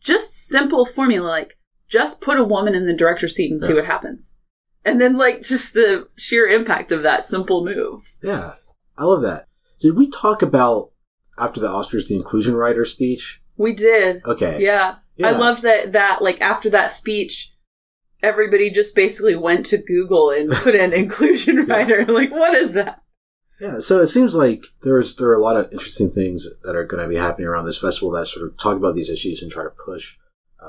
[0.00, 3.86] just simple formula like just put a woman in the director's seat and see what
[3.86, 4.34] happens,
[4.84, 8.14] and then like just the sheer impact of that simple move.
[8.22, 8.54] yeah.
[8.96, 9.46] I love that.
[9.80, 10.90] Did we talk about
[11.38, 13.40] after the Oscars the inclusion writer speech?
[13.56, 14.58] We did, Okay.
[14.60, 14.96] yeah.
[15.22, 17.54] I love that that like after that speech.
[18.22, 22.04] Everybody just basically went to Google and put in inclusion writer.
[22.04, 23.02] Like, what is that?
[23.60, 26.84] Yeah, so it seems like there's there are a lot of interesting things that are
[26.84, 29.50] going to be happening around this festival that sort of talk about these issues and
[29.50, 30.16] try to push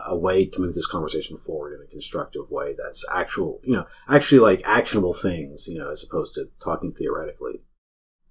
[0.07, 3.87] a way to move this conversation forward in a constructive way that's actual, you know,
[4.07, 7.61] actually like actionable things, you know, as opposed to talking theoretically.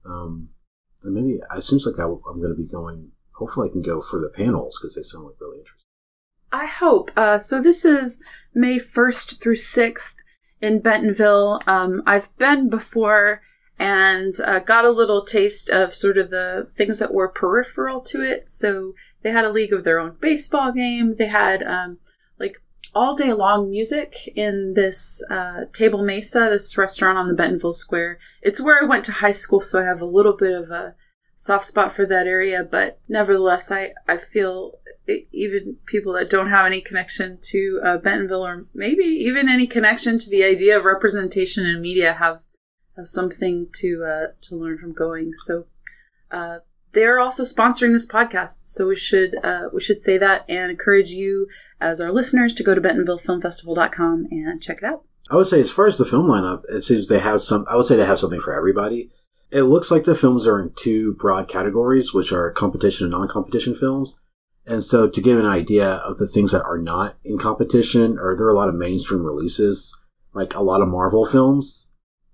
[0.05, 0.51] Um,
[1.03, 3.13] and maybe it seems like I, am going to be going.
[3.33, 5.85] Hopefully, I can go for the panels because they sound like really interesting.
[6.51, 7.11] I hope.
[7.17, 8.23] Uh, so this is
[8.55, 10.17] May first through sixth
[10.61, 11.61] in Bentonville.
[11.67, 13.43] Um, I've been before
[13.79, 18.23] and uh, got a little taste of sort of the things that were peripheral to
[18.23, 18.51] it.
[18.51, 21.17] So they had a league of their own baseball game.
[21.17, 21.99] They had um,
[22.39, 22.57] like
[22.95, 28.19] all day long music in this uh, Table Mesa, this restaurant on the Bentonville Square.
[28.43, 30.95] It's where I went to high school, so I have a little bit of a
[31.37, 32.67] soft spot for that area.
[32.69, 34.79] But nevertheless, I I feel
[35.33, 40.19] even people that don't have any connection to uh, Bentonville, or maybe even any connection
[40.19, 42.43] to the idea of representation in media, have, have
[43.05, 45.33] something to uh, to learn from going.
[45.35, 45.67] So.
[46.31, 46.59] Uh,
[46.93, 51.11] they're also sponsoring this podcast, so we should uh, we should say that and encourage
[51.11, 51.47] you
[51.81, 55.05] as our listeners to go to bentonvillefilmfestival.com and check it out.
[55.31, 57.67] I would say, as far as the film lineup, it seems they have some.
[57.71, 59.11] I would say they have something for everybody.
[59.51, 63.75] It looks like the films are in two broad categories, which are competition and non-competition
[63.75, 64.19] films.
[64.67, 68.37] And so, to give an idea of the things that are not in competition, or
[68.37, 69.99] there are a lot of mainstream releases,
[70.33, 71.88] like a lot of Marvel films.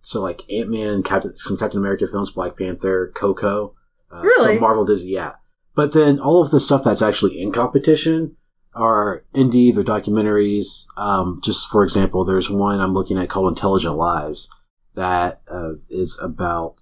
[0.05, 3.75] So, like Ant Man, Captain, from Captain America films, Black Panther, Coco,
[4.13, 4.55] uh, really?
[4.55, 5.37] some Marvel Disney, yeah.
[5.75, 8.37] But then all of the stuff that's actually in competition
[8.75, 10.87] are indie, they're documentaries.
[10.99, 14.51] Um, just for example, there's one I'm looking at called Intelligent Lives
[14.95, 16.77] that uh, is about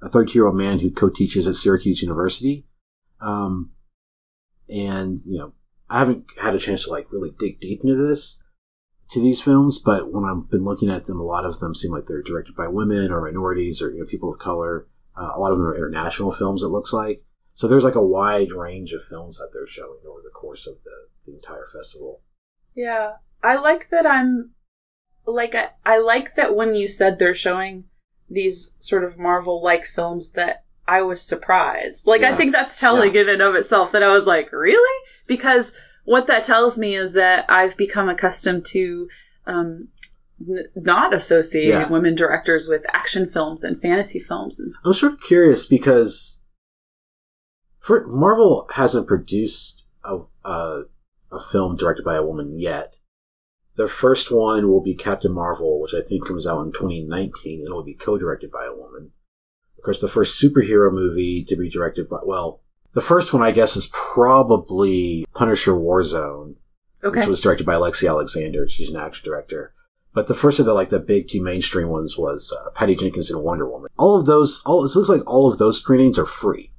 [0.00, 2.66] a 30 year old man who co-teaches at Syracuse University.
[3.20, 3.72] Um,
[4.68, 5.52] and, you know,
[5.90, 8.41] I haven't had a chance to like really dig deep into this,
[9.12, 11.92] to these films, but when I've been looking at them, a lot of them seem
[11.92, 14.86] like they're directed by women or minorities or, you know, people of color.
[15.16, 17.22] Uh, a lot of them are international films, it looks like.
[17.54, 20.82] So there's like a wide range of films that they're showing over the course of
[20.84, 22.22] the, the entire festival.
[22.74, 23.16] Yeah.
[23.42, 24.52] I like that I'm
[25.26, 27.84] like I, I like that when you said they're showing
[28.30, 32.06] these sort of Marvel like films that I was surprised.
[32.06, 32.30] Like yeah.
[32.30, 33.22] I think that's telling yeah.
[33.22, 35.06] in and of itself that I was like, really?
[35.26, 39.08] Because what that tells me is that I've become accustomed to
[39.46, 39.80] um,
[40.40, 41.88] n- not associating yeah.
[41.88, 44.60] women directors with action films and fantasy films.
[44.84, 46.42] I'm sort of curious because
[47.80, 50.84] for Marvel hasn't produced a, a,
[51.30, 52.98] a film directed by a woman yet.
[53.76, 57.68] The first one will be Captain Marvel, which I think comes out in 2019, and
[57.68, 59.12] it will be co-directed by a woman.
[59.78, 62.61] Of course, the first superhero movie to be directed by, well,
[62.92, 66.56] the first one I guess is probably Punisher Warzone,
[67.02, 67.20] okay.
[67.20, 68.68] which was directed by Alexi Alexander.
[68.68, 69.74] She's an action director.
[70.14, 73.30] But the first of the like the big two mainstream ones was uh, Patty Jenkins
[73.30, 73.90] and Wonder Woman.
[73.96, 76.72] All of those, all it looks like all of those screenings are free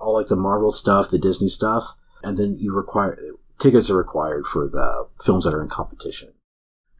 [0.00, 3.16] all like the Marvel stuff, the Disney stuff, and then you require
[3.58, 6.32] tickets are required for the films that are in competition.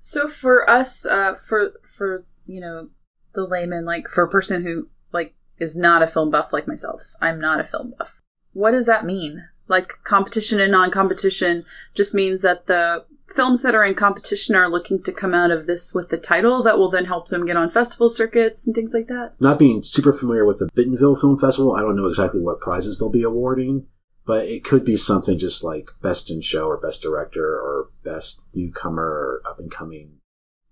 [0.00, 2.88] So for us, uh, for for you know
[3.34, 7.02] the layman, like for a person who like is not a film buff like myself,
[7.20, 8.22] I'm not a film buff.
[8.52, 9.48] What does that mean?
[9.68, 15.02] Like competition and non-competition just means that the films that are in competition are looking
[15.02, 17.70] to come out of this with a title that will then help them get on
[17.70, 19.32] festival circuits and things like that.
[19.38, 22.98] Not being super familiar with the Bentonville Film Festival, I don't know exactly what prizes
[22.98, 23.86] they'll be awarding,
[24.24, 28.42] but it could be something just like Best in Show or Best Director or Best
[28.54, 30.12] Newcomer or Up and Coming.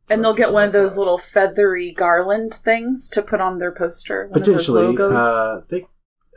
[0.09, 1.01] And they'll get one of those that.
[1.01, 4.31] little feathery garland things to put on their poster.
[4.33, 5.87] Potentially, uh, they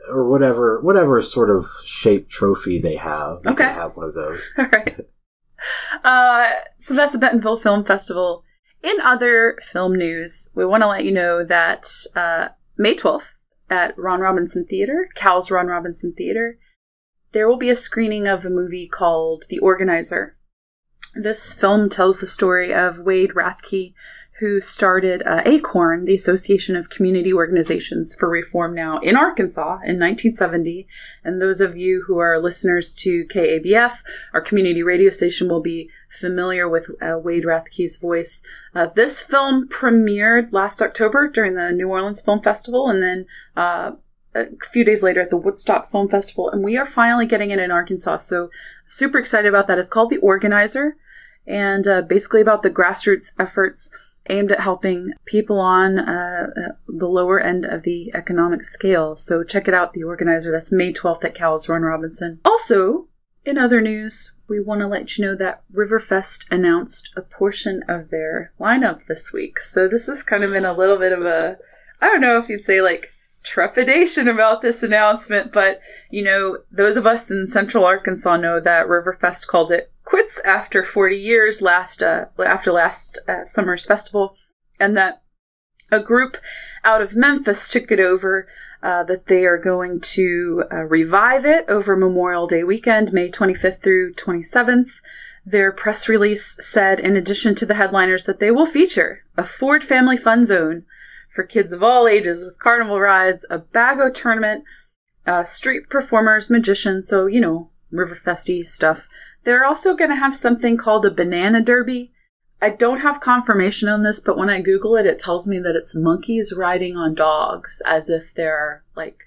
[0.08, 3.42] or whatever, whatever sort of shape trophy they have.
[3.42, 4.52] They okay, have one of those.
[4.58, 5.00] All right.
[6.02, 8.44] Uh, so that's the Bentonville Film Festival.
[8.82, 13.96] In other film news, we want to let you know that uh, May 12th at
[13.98, 16.58] Ron Robinson Theater, Cal's Ron Robinson Theater,
[17.32, 20.36] there will be a screening of a movie called The Organizer.
[21.14, 23.94] This film tells the story of Wade Rathke,
[24.40, 29.98] who started uh, ACORN, the Association of Community Organizations for Reform Now in Arkansas in
[29.98, 30.88] 1970.
[31.22, 33.98] And those of you who are listeners to KABF,
[34.32, 38.42] our community radio station, will be familiar with uh, Wade Rathke's voice.
[38.74, 43.26] Uh, this film premiered last October during the New Orleans Film Festival and then
[43.58, 43.92] uh,
[44.34, 46.48] a few days later at the Woodstock Film Festival.
[46.48, 48.18] And we are finally getting it in Arkansas.
[48.18, 48.50] So
[48.86, 49.78] super excited about that.
[49.78, 50.96] It's called The Organizer
[51.46, 53.94] and uh, basically about the grassroots efforts
[54.28, 56.46] aimed at helping people on uh,
[56.86, 59.16] the lower end of the economic scale.
[59.16, 60.52] So check it out, the organizer.
[60.52, 62.40] That's May 12th at Cal's Ron Robinson.
[62.44, 63.08] Also,
[63.44, 68.10] in other news, we want to let you know that Riverfest announced a portion of
[68.10, 69.58] their lineup this week.
[69.58, 71.58] So this has kind of been a little bit of a,
[72.00, 73.12] I don't know if you'd say like
[73.42, 78.86] trepidation about this announcement, but you know, those of us in central Arkansas know that
[78.86, 84.34] Riverfest called it quits after 40 years last uh, after last uh, summer's festival,
[84.80, 85.22] and that
[85.92, 86.36] a group
[86.84, 88.48] out of Memphis took it over.
[88.82, 93.82] Uh, that they are going to uh, revive it over Memorial Day weekend, May 25th
[93.82, 94.88] through 27th.
[95.44, 99.84] Their press release said, in addition to the headliners, that they will feature a Ford
[99.84, 100.84] Family Fun Zone
[101.30, 104.64] for kids of all ages with carnival rides, a bago tournament,
[105.26, 109.08] uh, street performers, magicians, so, you know, Riverfesty stuff.
[109.44, 112.12] They're also going to have something called a banana derby.
[112.62, 115.76] I don't have confirmation on this, but when I Google it, it tells me that
[115.76, 119.18] it's monkeys riding on dogs as if they're like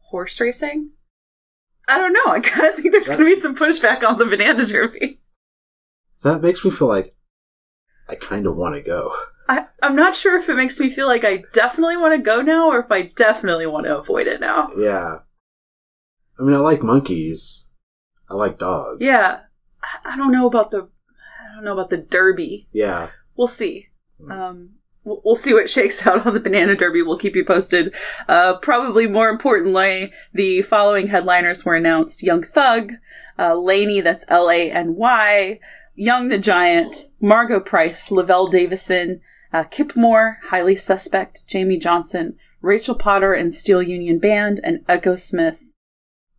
[0.00, 0.90] horse racing.
[1.86, 2.32] I don't know.
[2.32, 5.20] I kind of think there's going to be some pushback on the banana derby.
[6.22, 7.14] That makes me feel like
[8.08, 9.14] I kind of want to go.
[9.48, 12.40] I, I'm not sure if it makes me feel like I definitely want to go
[12.40, 14.68] now or if I definitely want to avoid it now.
[14.76, 15.18] Yeah.
[16.38, 17.68] I mean, I like monkeys.
[18.28, 18.98] I like dogs.
[19.00, 19.40] Yeah.
[20.04, 20.88] I don't know about the
[21.54, 22.66] I don't know about the derby.
[22.72, 23.10] Yeah.
[23.36, 23.88] We'll see.
[24.30, 24.70] Um,
[25.04, 27.02] we'll see what shakes out on the banana derby.
[27.02, 27.94] We'll keep you posted.
[28.28, 32.94] Uh, probably more importantly, the following headliners were announced: Young Thug,
[33.38, 35.60] uh, LANY, that's L A N Y,
[35.94, 39.20] Young the Giant, Margo Price, Lavelle Davison,
[39.52, 45.60] uh, Kip Moore, Highly Suspect, Jamey Johnson, Rachel Potter and Steel Union Band, and Echosmith.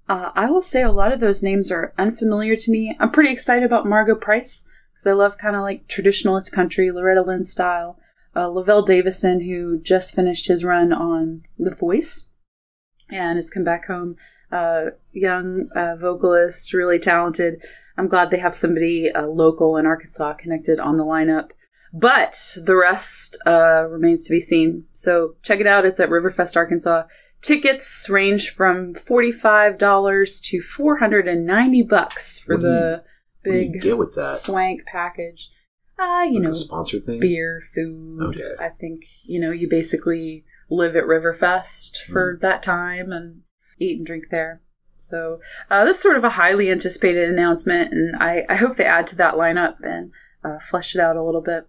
[0.08, 2.96] Uh, I will say a lot of those names are unfamiliar to me.
[3.00, 7.22] I'm pretty excited about Margo Price because I love kind of like traditionalist country, Loretta
[7.22, 8.00] Lynn style.
[8.36, 12.32] Uh, Lavelle Davison, who just finished his run on The Voice
[13.10, 14.18] and has come back home.
[14.52, 17.62] Uh, young uh, vocalist, really talented.
[17.98, 21.52] I'm glad they have somebody uh, local in Arkansas connected on the lineup.
[21.94, 24.84] But the rest uh, remains to be seen.
[24.92, 25.86] So check it out.
[25.86, 27.04] It's at Riverfest, Arkansas.
[27.46, 33.04] Tickets range from $45 to 490 bucks for What the
[33.46, 34.40] you big get with that?
[34.40, 35.52] swank package.
[36.00, 37.20] Uh, you Like know, sponsor thing?
[37.20, 38.20] beer, food.
[38.20, 38.56] Okay.
[38.60, 43.42] I think, you know, you basically live at Riverfest for that time and
[43.80, 44.64] eat and drink there.
[44.98, 45.40] So,
[45.70, 49.06] uh, this is sort of a highly anticipated announcement, and I, I hope they add
[49.08, 50.12] to that lineup and
[50.44, 51.68] uh, flesh it out a little bit.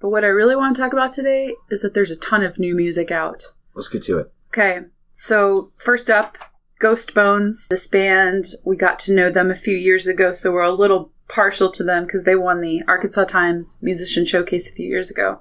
[0.00, 2.60] But what I really want to talk about today is that there's a ton of
[2.60, 3.42] new music out.
[3.74, 4.32] Let's get to it.
[4.56, 6.38] Okay, so first up,
[6.78, 7.66] Ghost Bones.
[7.70, 11.10] This band, we got to know them a few years ago, so we're a little
[11.28, 15.40] partial to them because they won the Arkansas Times Musician Showcase a few years ago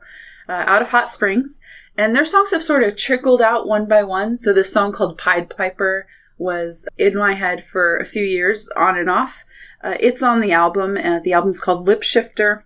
[0.49, 1.61] uh, out of Hot Springs.
[1.95, 4.36] And their songs have sort of trickled out one by one.
[4.36, 6.07] So this song called Pied Piper
[6.39, 9.45] was in my head for a few years, on and off.
[9.84, 10.97] Uh, it's on the album.
[10.97, 12.66] Uh, the album's called Lip Shifter.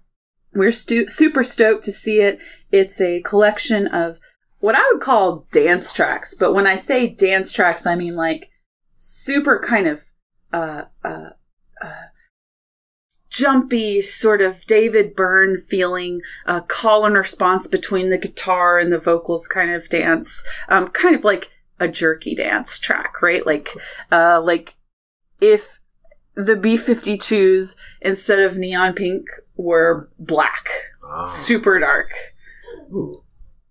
[0.53, 2.39] We're stu- super stoked to see it.
[2.71, 4.21] It's a collection of
[4.67, 8.49] what I would call dance tracks, but when I say dance tracks, I mean like
[8.97, 10.03] super kind of
[10.51, 11.29] uh, uh,
[11.81, 12.07] uh,
[13.29, 18.99] jumpy, sort of David Byrne feeling, uh, call and response between the guitar and the
[18.99, 21.49] vocals kind of dance, um, kind of like
[21.79, 23.45] a jerky dance track, right?
[23.45, 23.69] Like,
[24.11, 24.75] uh, like
[25.39, 25.79] if
[26.35, 30.67] the B-52s instead of neon pink were black,
[31.09, 31.27] Ah.
[31.27, 32.11] super dark.
[32.91, 33.23] Ooh.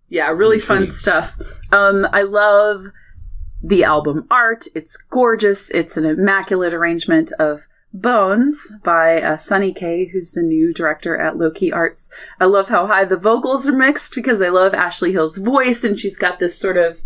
[0.09, 1.37] Yeah, really fun stuff.
[1.73, 2.87] Um, I love
[3.63, 4.67] the album art.
[4.75, 5.71] It's gorgeous.
[5.71, 11.39] It's an immaculate arrangement of Bones by uh, Sunny Kay, who's the new director at
[11.39, 12.13] Low Key Arts.
[12.39, 15.99] I love how high the vocals are mixed because I love Ashley Hill's voice, and
[15.99, 17.03] she's got this sort of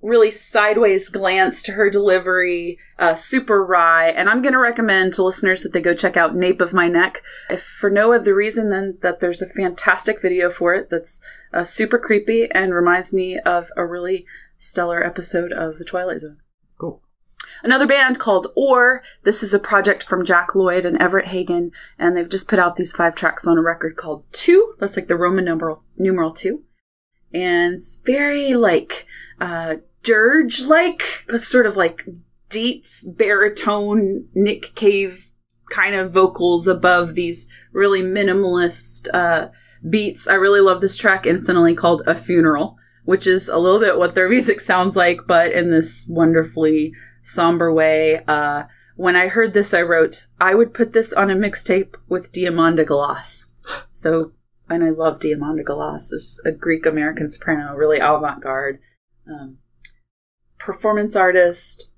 [0.00, 4.08] really sideways glance to her delivery, uh, super wry.
[4.10, 6.88] And I'm going to recommend to listeners that they go check out Nape of My
[6.88, 11.22] Neck, if for no other reason than that there's a fantastic video for it that's
[11.52, 14.24] uh, super creepy and reminds me of a really
[14.56, 16.38] stellar episode of The Twilight Zone.
[16.78, 17.02] Cool.
[17.62, 19.02] Another band called Or.
[19.24, 22.76] This is a project from Jack Lloyd and Everett Hagen, and they've just put out
[22.76, 24.74] these five tracks on a record called Two.
[24.78, 26.62] That's like the Roman numeral numeral two,
[27.32, 29.06] and it's very like
[29.40, 32.06] uh, dirge like, a sort of like
[32.48, 35.30] deep baritone Nick Cave
[35.70, 39.48] kind of vocals above these really minimalist uh,
[39.88, 40.26] beats.
[40.26, 44.14] I really love this track, incidentally called A Funeral, which is a little bit what
[44.14, 46.92] their music sounds like, but in this wonderfully
[47.22, 48.22] somber way.
[48.26, 48.64] Uh,
[48.96, 52.86] when I heard this, I wrote, I would put this on a mixtape with Diamanda
[52.86, 53.46] Galas.
[53.92, 54.32] So,
[54.70, 56.12] and I love Diamanda Galas.
[56.12, 58.78] It's a Greek American soprano, really avant garde.
[59.28, 59.58] Um,
[60.68, 61.92] performance artist.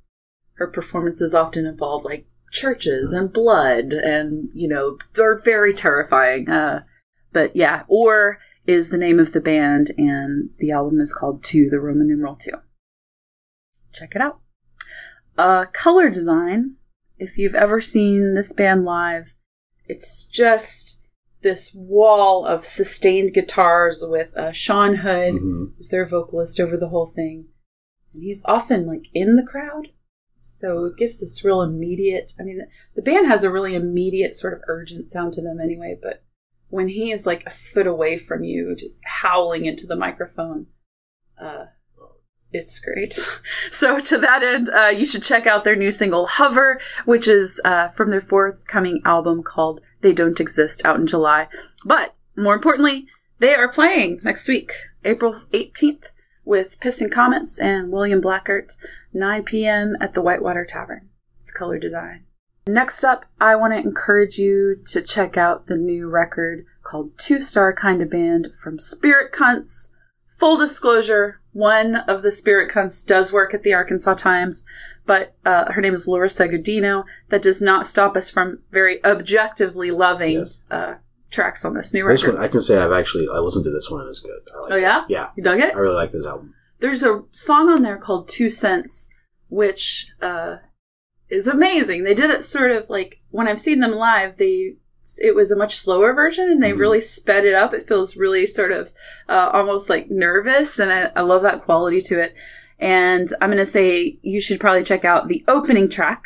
[0.53, 6.49] Her performances often involve like churches and blood and, you know, they're very terrifying.
[6.49, 6.85] Uh,
[7.33, 11.69] but yeah, Or is the name of the band and the album is called Two,
[11.69, 12.53] the Roman numeral two.
[13.93, 14.39] Check it out.
[15.37, 16.77] Uh, color design.
[17.19, 19.25] If you've ever seen this band live,
[19.89, 21.03] it's just
[21.43, 26.91] this wall of sustained guitars with uh, Sean Hood, hmm who's their vocalist over the
[26.91, 27.47] whole thing.
[28.13, 29.89] And he's often like in the crowd.
[30.41, 32.63] So it gives this real immediate, I mean,
[32.95, 36.25] the, band has a really immediate sort of urgent sound to them anyway, but
[36.69, 40.67] when he is like a foot away from you, just howling into the microphone,
[41.41, 41.67] uh,
[42.53, 43.19] it's great.
[43.71, 47.61] so to that end, uh, you should check out their new single "Hover," which is
[47.65, 51.49] uh, from their forthcoming album called "They Don't Exist," out in July.
[51.85, 53.07] But more importantly,
[53.39, 54.73] they are playing next week,
[55.05, 56.07] April eighteenth,
[56.51, 58.77] with Piston Comets and William Blackert,
[59.15, 59.97] 9 p.m.
[60.01, 61.09] at the Whitewater Tavern.
[61.39, 62.25] It's color design.
[62.67, 67.41] Next up, I want to encourage you to check out the new record called Two
[67.41, 69.93] Star Kind of Band from Spirit Cunts.
[70.41, 74.67] Full disclosure, one of the Spirit Cunts does work at the Arkansas Times,
[75.07, 77.05] but uh, her name is Larissa Godino.
[77.29, 80.65] That does not stop us from very objectively loving Yes.
[80.69, 80.95] uh,
[81.31, 82.37] tracks on this new This record.
[82.37, 84.01] one, I can say I've actually I listened to this one.
[84.01, 84.41] and It's good.
[84.63, 84.81] Like oh it.
[84.83, 85.75] yeah, Yeah, you dug it?
[85.75, 86.55] I really like this album.
[86.81, 89.11] there's a song on there called Two Cents,
[89.49, 90.57] which uh,
[91.29, 92.05] is amazing.
[92.05, 94.77] They did it sort of like when I've seen them live, they
[95.23, 96.79] it was a much slower version and they Mhm.
[96.79, 97.75] really sped it up.
[97.75, 98.93] It feels really sort of
[99.29, 102.35] uh, almost like nervous, and I, I love that quality to it.
[102.79, 106.23] And I'm going to say you should probably check out the opening track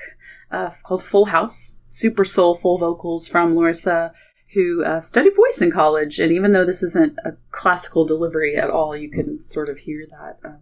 [0.51, 4.13] uh, called Full House, super soulful vocals from Larissa,
[4.55, 6.19] who uh, studied voice in college.
[6.19, 10.07] And even though this isn't a classical delivery at all, you can sort of hear
[10.11, 10.61] that um,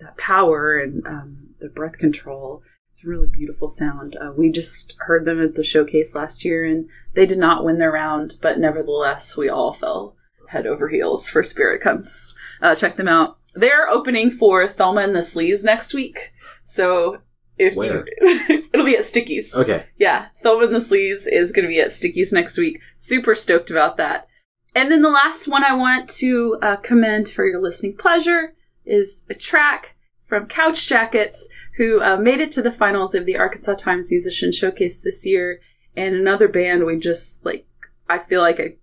[0.00, 2.62] that power and um, the breath control.
[2.94, 4.16] It's a really beautiful sound.
[4.16, 7.78] Uh, we just heard them at the showcase last year, and they did not win
[7.78, 10.16] their round, but nevertheless, we all fell
[10.48, 12.34] head over heels for Spirit Cunts.
[12.60, 13.38] Uh, check them out.
[13.54, 16.32] They're opening for Thelma and the Sleaze next week,
[16.64, 17.18] so
[17.62, 18.06] if Where?
[18.20, 19.54] it'll be at Stickyz.
[19.54, 22.80] Okay, Yeah, Thelma and the Sleaze is going to be at Stickyz next week.
[22.98, 24.28] Super stoked about that.
[24.74, 28.54] And then the last one I want to uh, commend for your listening pleasure
[28.84, 33.36] is a track from Couch Jackets, who uh, made it to the finals of the
[33.36, 35.60] Arkansas Times Musician Showcase this year,
[35.94, 37.66] and another band we just like.
[38.08, 38.76] I feel like I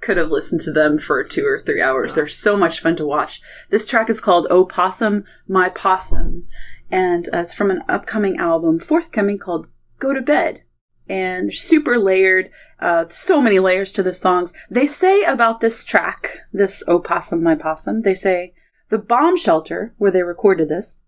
[0.00, 2.14] could have listened to them for two or three hours.
[2.14, 3.40] They're so much fun to watch.
[3.70, 6.46] This track is called "Oh Possum, My Possum,"
[6.92, 9.66] and uh, it's from an upcoming album forthcoming called
[9.98, 10.62] "Go to Bed."
[11.08, 12.48] and super layered.
[12.78, 14.54] Uh, so many layers to the songs.
[14.70, 18.54] They say about this track, this Opossum My Possum," they say
[18.88, 21.00] the bomb shelter where they recorded this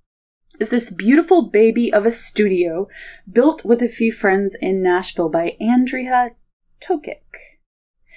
[0.58, 2.88] is this beautiful baby of a studio
[3.30, 6.30] built with a few friends in Nashville by Andrija
[6.80, 7.53] Tokic.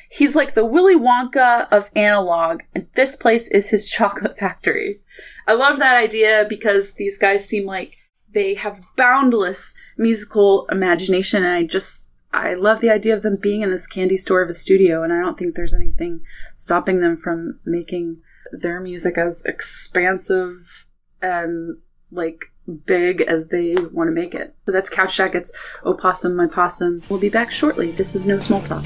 [0.10, 5.01] He's like the Willy Wonka of analog, and this place is his chocolate factory.
[5.47, 7.95] I love that idea because these guys seem like
[8.30, 13.62] they have boundless musical imagination, and I just I love the idea of them being
[13.62, 16.22] in this candy store of a studio, and I don't think there's anything
[16.55, 20.88] stopping them from making their music as expansive
[21.22, 21.78] and
[22.12, 22.51] like
[22.86, 24.55] big as they want to make it.
[24.66, 25.51] So that's Couch Jackets,
[25.86, 27.01] Opossum, My Possum.
[27.10, 27.91] We'll be back shortly.
[27.91, 28.86] This is No Small Talk.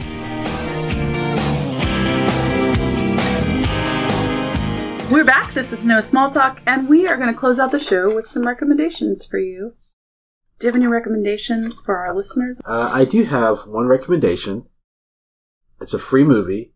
[5.11, 5.53] We're back.
[5.53, 8.27] This is No Small Talk, and we are going to close out the show with
[8.27, 9.73] some recommendations for you.
[10.59, 12.61] Do you have any recommendations for our listeners?
[12.65, 14.67] uh, I do have one recommendation.
[15.81, 16.73] It's a free movie.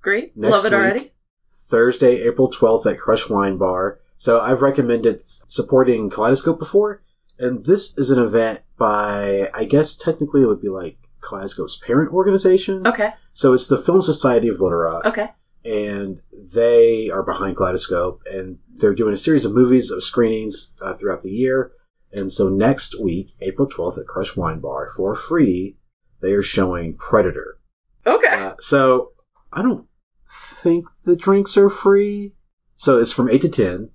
[0.00, 0.34] Great.
[0.36, 0.80] Next Love it week.
[0.80, 1.12] already.
[1.52, 4.00] Thursday, April 12th at Crush Wine Bar.
[4.16, 7.02] So I've recommended supporting Kaleidoscope before,
[7.38, 12.12] and this is an event by, I guess technically it would be like Kaleidoscope's parent
[12.12, 12.86] organization.
[12.86, 13.10] Okay.
[13.34, 15.30] So it's the Film Society of Little Rock, Okay.
[15.64, 20.94] And they are behind Kaleidoscope, and they're doing a series of movies of screenings uh,
[20.94, 21.72] throughout the year.
[22.12, 25.76] And so next week, April 12th at Crush Wine Bar, for free,
[26.20, 27.58] they are showing Predator.
[28.06, 28.28] Okay.
[28.30, 29.12] Uh, so
[29.52, 29.86] I don't
[30.28, 32.34] think the drinks are free.
[32.76, 33.90] So it's from eight to ten.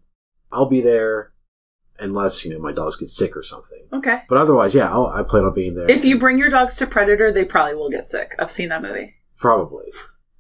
[0.52, 1.34] I'll be there
[2.00, 3.88] unless you know my dogs get sick or something.
[3.94, 4.24] Okay.
[4.28, 5.90] But otherwise, yeah, I'll, I plan on being there.
[5.90, 8.36] If you bring your dogs to Predator, they probably will get sick.
[8.40, 9.16] I've seen that movie.
[9.38, 9.86] probably,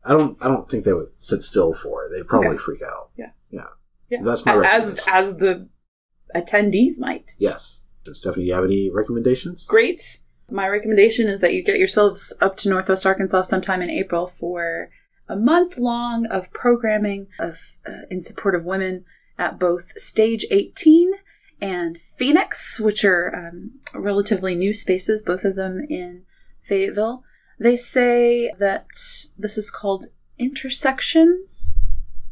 [0.09, 0.37] I don't.
[0.43, 2.09] I don't think they would sit still for it.
[2.11, 2.57] They would probably Okay.
[2.57, 3.11] freak out.
[3.15, 3.29] Yeah.
[3.51, 3.67] yeah,
[4.09, 4.19] Yeah.
[4.23, 5.69] That's my as as the
[6.35, 7.31] attendees might.
[7.37, 7.83] Yes.
[8.11, 9.67] Stephanie, you have any recommendations?
[9.67, 10.21] Great.
[10.49, 14.89] My recommendation is that you get yourselves up to Northwest Arkansas sometime in April for
[15.27, 19.05] a month long of programming of uh, in support of women
[19.37, 21.11] at both Stage 18
[21.61, 26.23] and Phoenix, which are um, relatively new spaces, both of them in
[26.63, 27.23] Fayetteville.
[27.59, 28.87] They say that
[29.37, 30.05] this is called
[30.37, 31.77] intersections.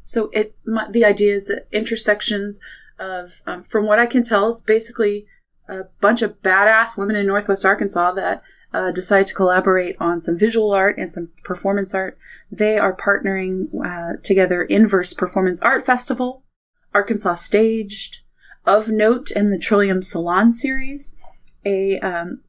[0.03, 0.55] So it
[0.89, 2.61] the idea is that intersections
[2.97, 5.28] of, um, from what I can tell, is basically
[5.67, 8.41] a bunch of badass women in Northwest Arkansas that
[8.73, 12.17] uh, decided to collaborate on some visual art and some performance art.
[12.49, 16.43] They are partnering uh, together Inverse Performance Art Festival,
[16.93, 18.21] Arkansas Staged,
[18.65, 21.17] Of Note, and the Trillium Salon series.
[21.65, 22.41] A um,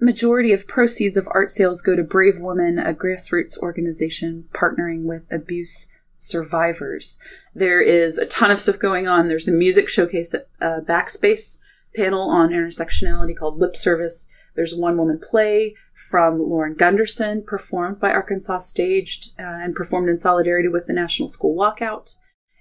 [0.00, 5.26] majority of proceeds of art sales go to Brave Women, a grassroots organization partnering with
[5.30, 7.18] abuse survivors.
[7.54, 9.28] There is a ton of stuff going on.
[9.28, 11.58] There's a music showcase at uh, Backspace
[11.96, 14.28] panel on intersectionality called Lip Service.
[14.54, 20.18] There's one woman play from Lauren Gunderson, performed by Arkansas Staged uh, and performed in
[20.18, 22.16] solidarity with the National School Walkout.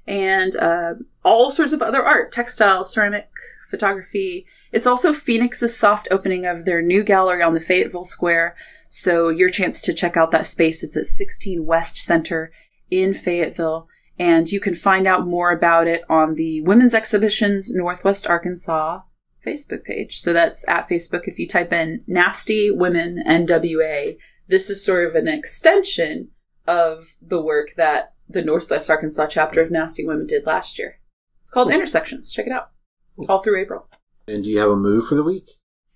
[0.05, 3.29] And uh, all sorts of other art, textile, ceramic,
[3.70, 4.45] photography.
[4.72, 8.55] It's also Phoenix's soft opening of their new gallery on the Fayetteville Square.
[8.89, 10.84] So your chance to check out that space.
[10.84, 12.51] It's at 16 West Center
[12.89, 13.88] in Fayetteville.
[14.20, 19.01] And you can find out more about it on the Women's Exhibitions Northwest Arkansas
[19.45, 20.20] Facebook page.
[20.20, 21.28] So that's at Facebook.
[21.28, 26.30] If you type in Nasty Women NWA, this is sort of an extension
[26.65, 30.99] of the work that the Northwest Arkansas chapter of Nasty Women did last year.
[31.41, 32.32] It's called Intersections.
[32.32, 32.72] Check it out.
[33.28, 33.88] All through April.
[34.28, 35.51] And do you have a move for the week?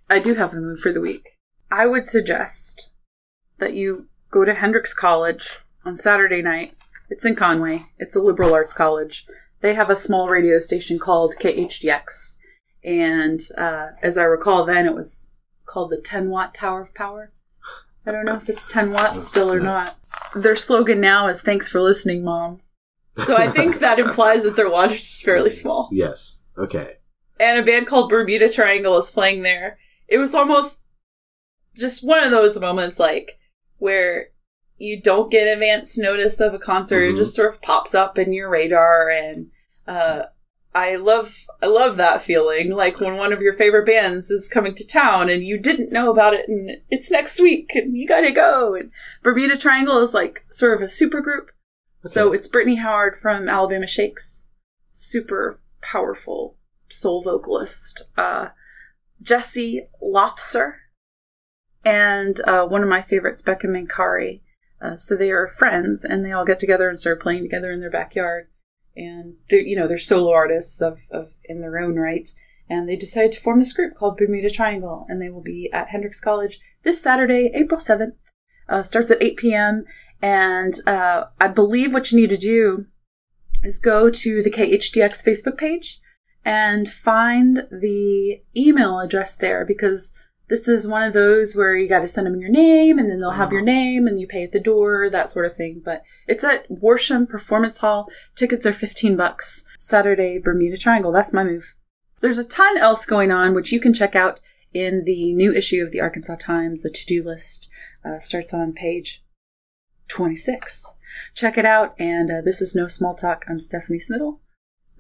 [0.10, 1.38] I do have a move for the week.
[1.70, 2.92] I would suggest
[3.60, 6.76] that you go to Hendrix College on Saturday night.
[7.10, 7.86] It's in Conway.
[7.98, 9.26] It's a liberal arts college.
[9.62, 12.40] They have a small radio station called KHDX.
[12.84, 15.30] And uh, as I recall, then it was
[15.66, 17.32] called the 10 watt Tower of Power.
[18.06, 19.98] I don't know if it's 10 watts still or not.
[20.36, 22.62] Their slogan now is Thanks for listening, Mom.
[23.18, 25.90] So I think that implies that their wattage is fairly small.
[25.92, 26.42] Yes.
[26.58, 26.96] Okay.
[27.42, 29.80] And a band called Bermuda Triangle is playing there.
[30.08, 30.86] It was almost
[31.76, 33.40] just one of those moments like
[33.80, 34.28] where
[34.78, 37.02] you don't get advance notice of a concert.
[37.02, 37.16] Mm-hmm.
[37.16, 39.50] It just sort of pops up in your radar and
[39.88, 40.26] uh,
[40.76, 44.76] I love I love that feeling like when one of your favorite bands is coming
[44.76, 48.32] to town and you didn't know about it and it's next week and you gotta
[48.32, 48.92] go and
[49.24, 51.50] Bermuda Triangle is like sort of a super group.
[52.06, 52.14] Okay.
[52.14, 54.48] So it's Brittany Howard from Alabama Shakes,
[54.92, 56.58] super powerful
[56.92, 58.04] soul vocalist.
[58.18, 58.50] Uh,
[59.22, 60.74] Jesse Lafser
[61.84, 64.42] and uh, one of my favorites, Becca Mancari.
[64.82, 67.80] Uh, so they are friends and they all get together and start playing together in
[67.80, 68.48] their backyard
[68.96, 72.30] and they're you know they're solo artists of, of in their own right
[72.70, 75.90] and they decided to form this group called bermuda triangle and they will be at
[75.90, 78.14] hendrix college this saturday april 7th
[78.70, 79.86] uh, starts at 8 p.m
[80.22, 82.86] and uh, i believe what you need to do
[83.64, 86.01] is go to the khdx facebook page
[86.44, 90.14] and find the email address there because
[90.52, 93.22] this is one of those where you got to send them your name and then
[93.22, 93.72] they'll have your uh-huh.
[93.72, 95.82] name and you pay at the door, that sort of thing.
[95.84, 98.10] But it's at Worsham Performance Hall.
[98.36, 99.66] Tickets are 15 bucks.
[99.78, 101.14] Saturday, Bermuda Triangle.
[101.14, 101.74] That's my move.
[102.20, 104.42] There's a ton else going on, which you can check out
[104.74, 106.82] in the new issue of the Arkansas Times.
[106.82, 107.72] The to-do list
[108.04, 109.24] uh, starts on page
[110.10, 110.98] 26.
[111.34, 111.96] Check it out.
[111.98, 113.46] And uh, this is No Small Talk.
[113.48, 114.40] I'm Stephanie Smittle.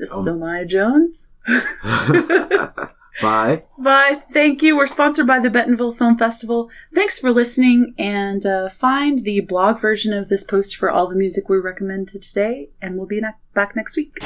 [0.01, 0.27] This is.
[0.27, 1.29] Omaya Jones.
[3.21, 3.65] Bye.
[3.77, 4.23] Bye.
[4.33, 4.75] Thank you.
[4.75, 6.71] We're sponsored by the Bentonville Film Festival.
[6.91, 11.15] Thanks for listening and uh, find the blog version of this post for all the
[11.15, 13.21] music we recommended today, and we'll be
[13.53, 14.17] back next week.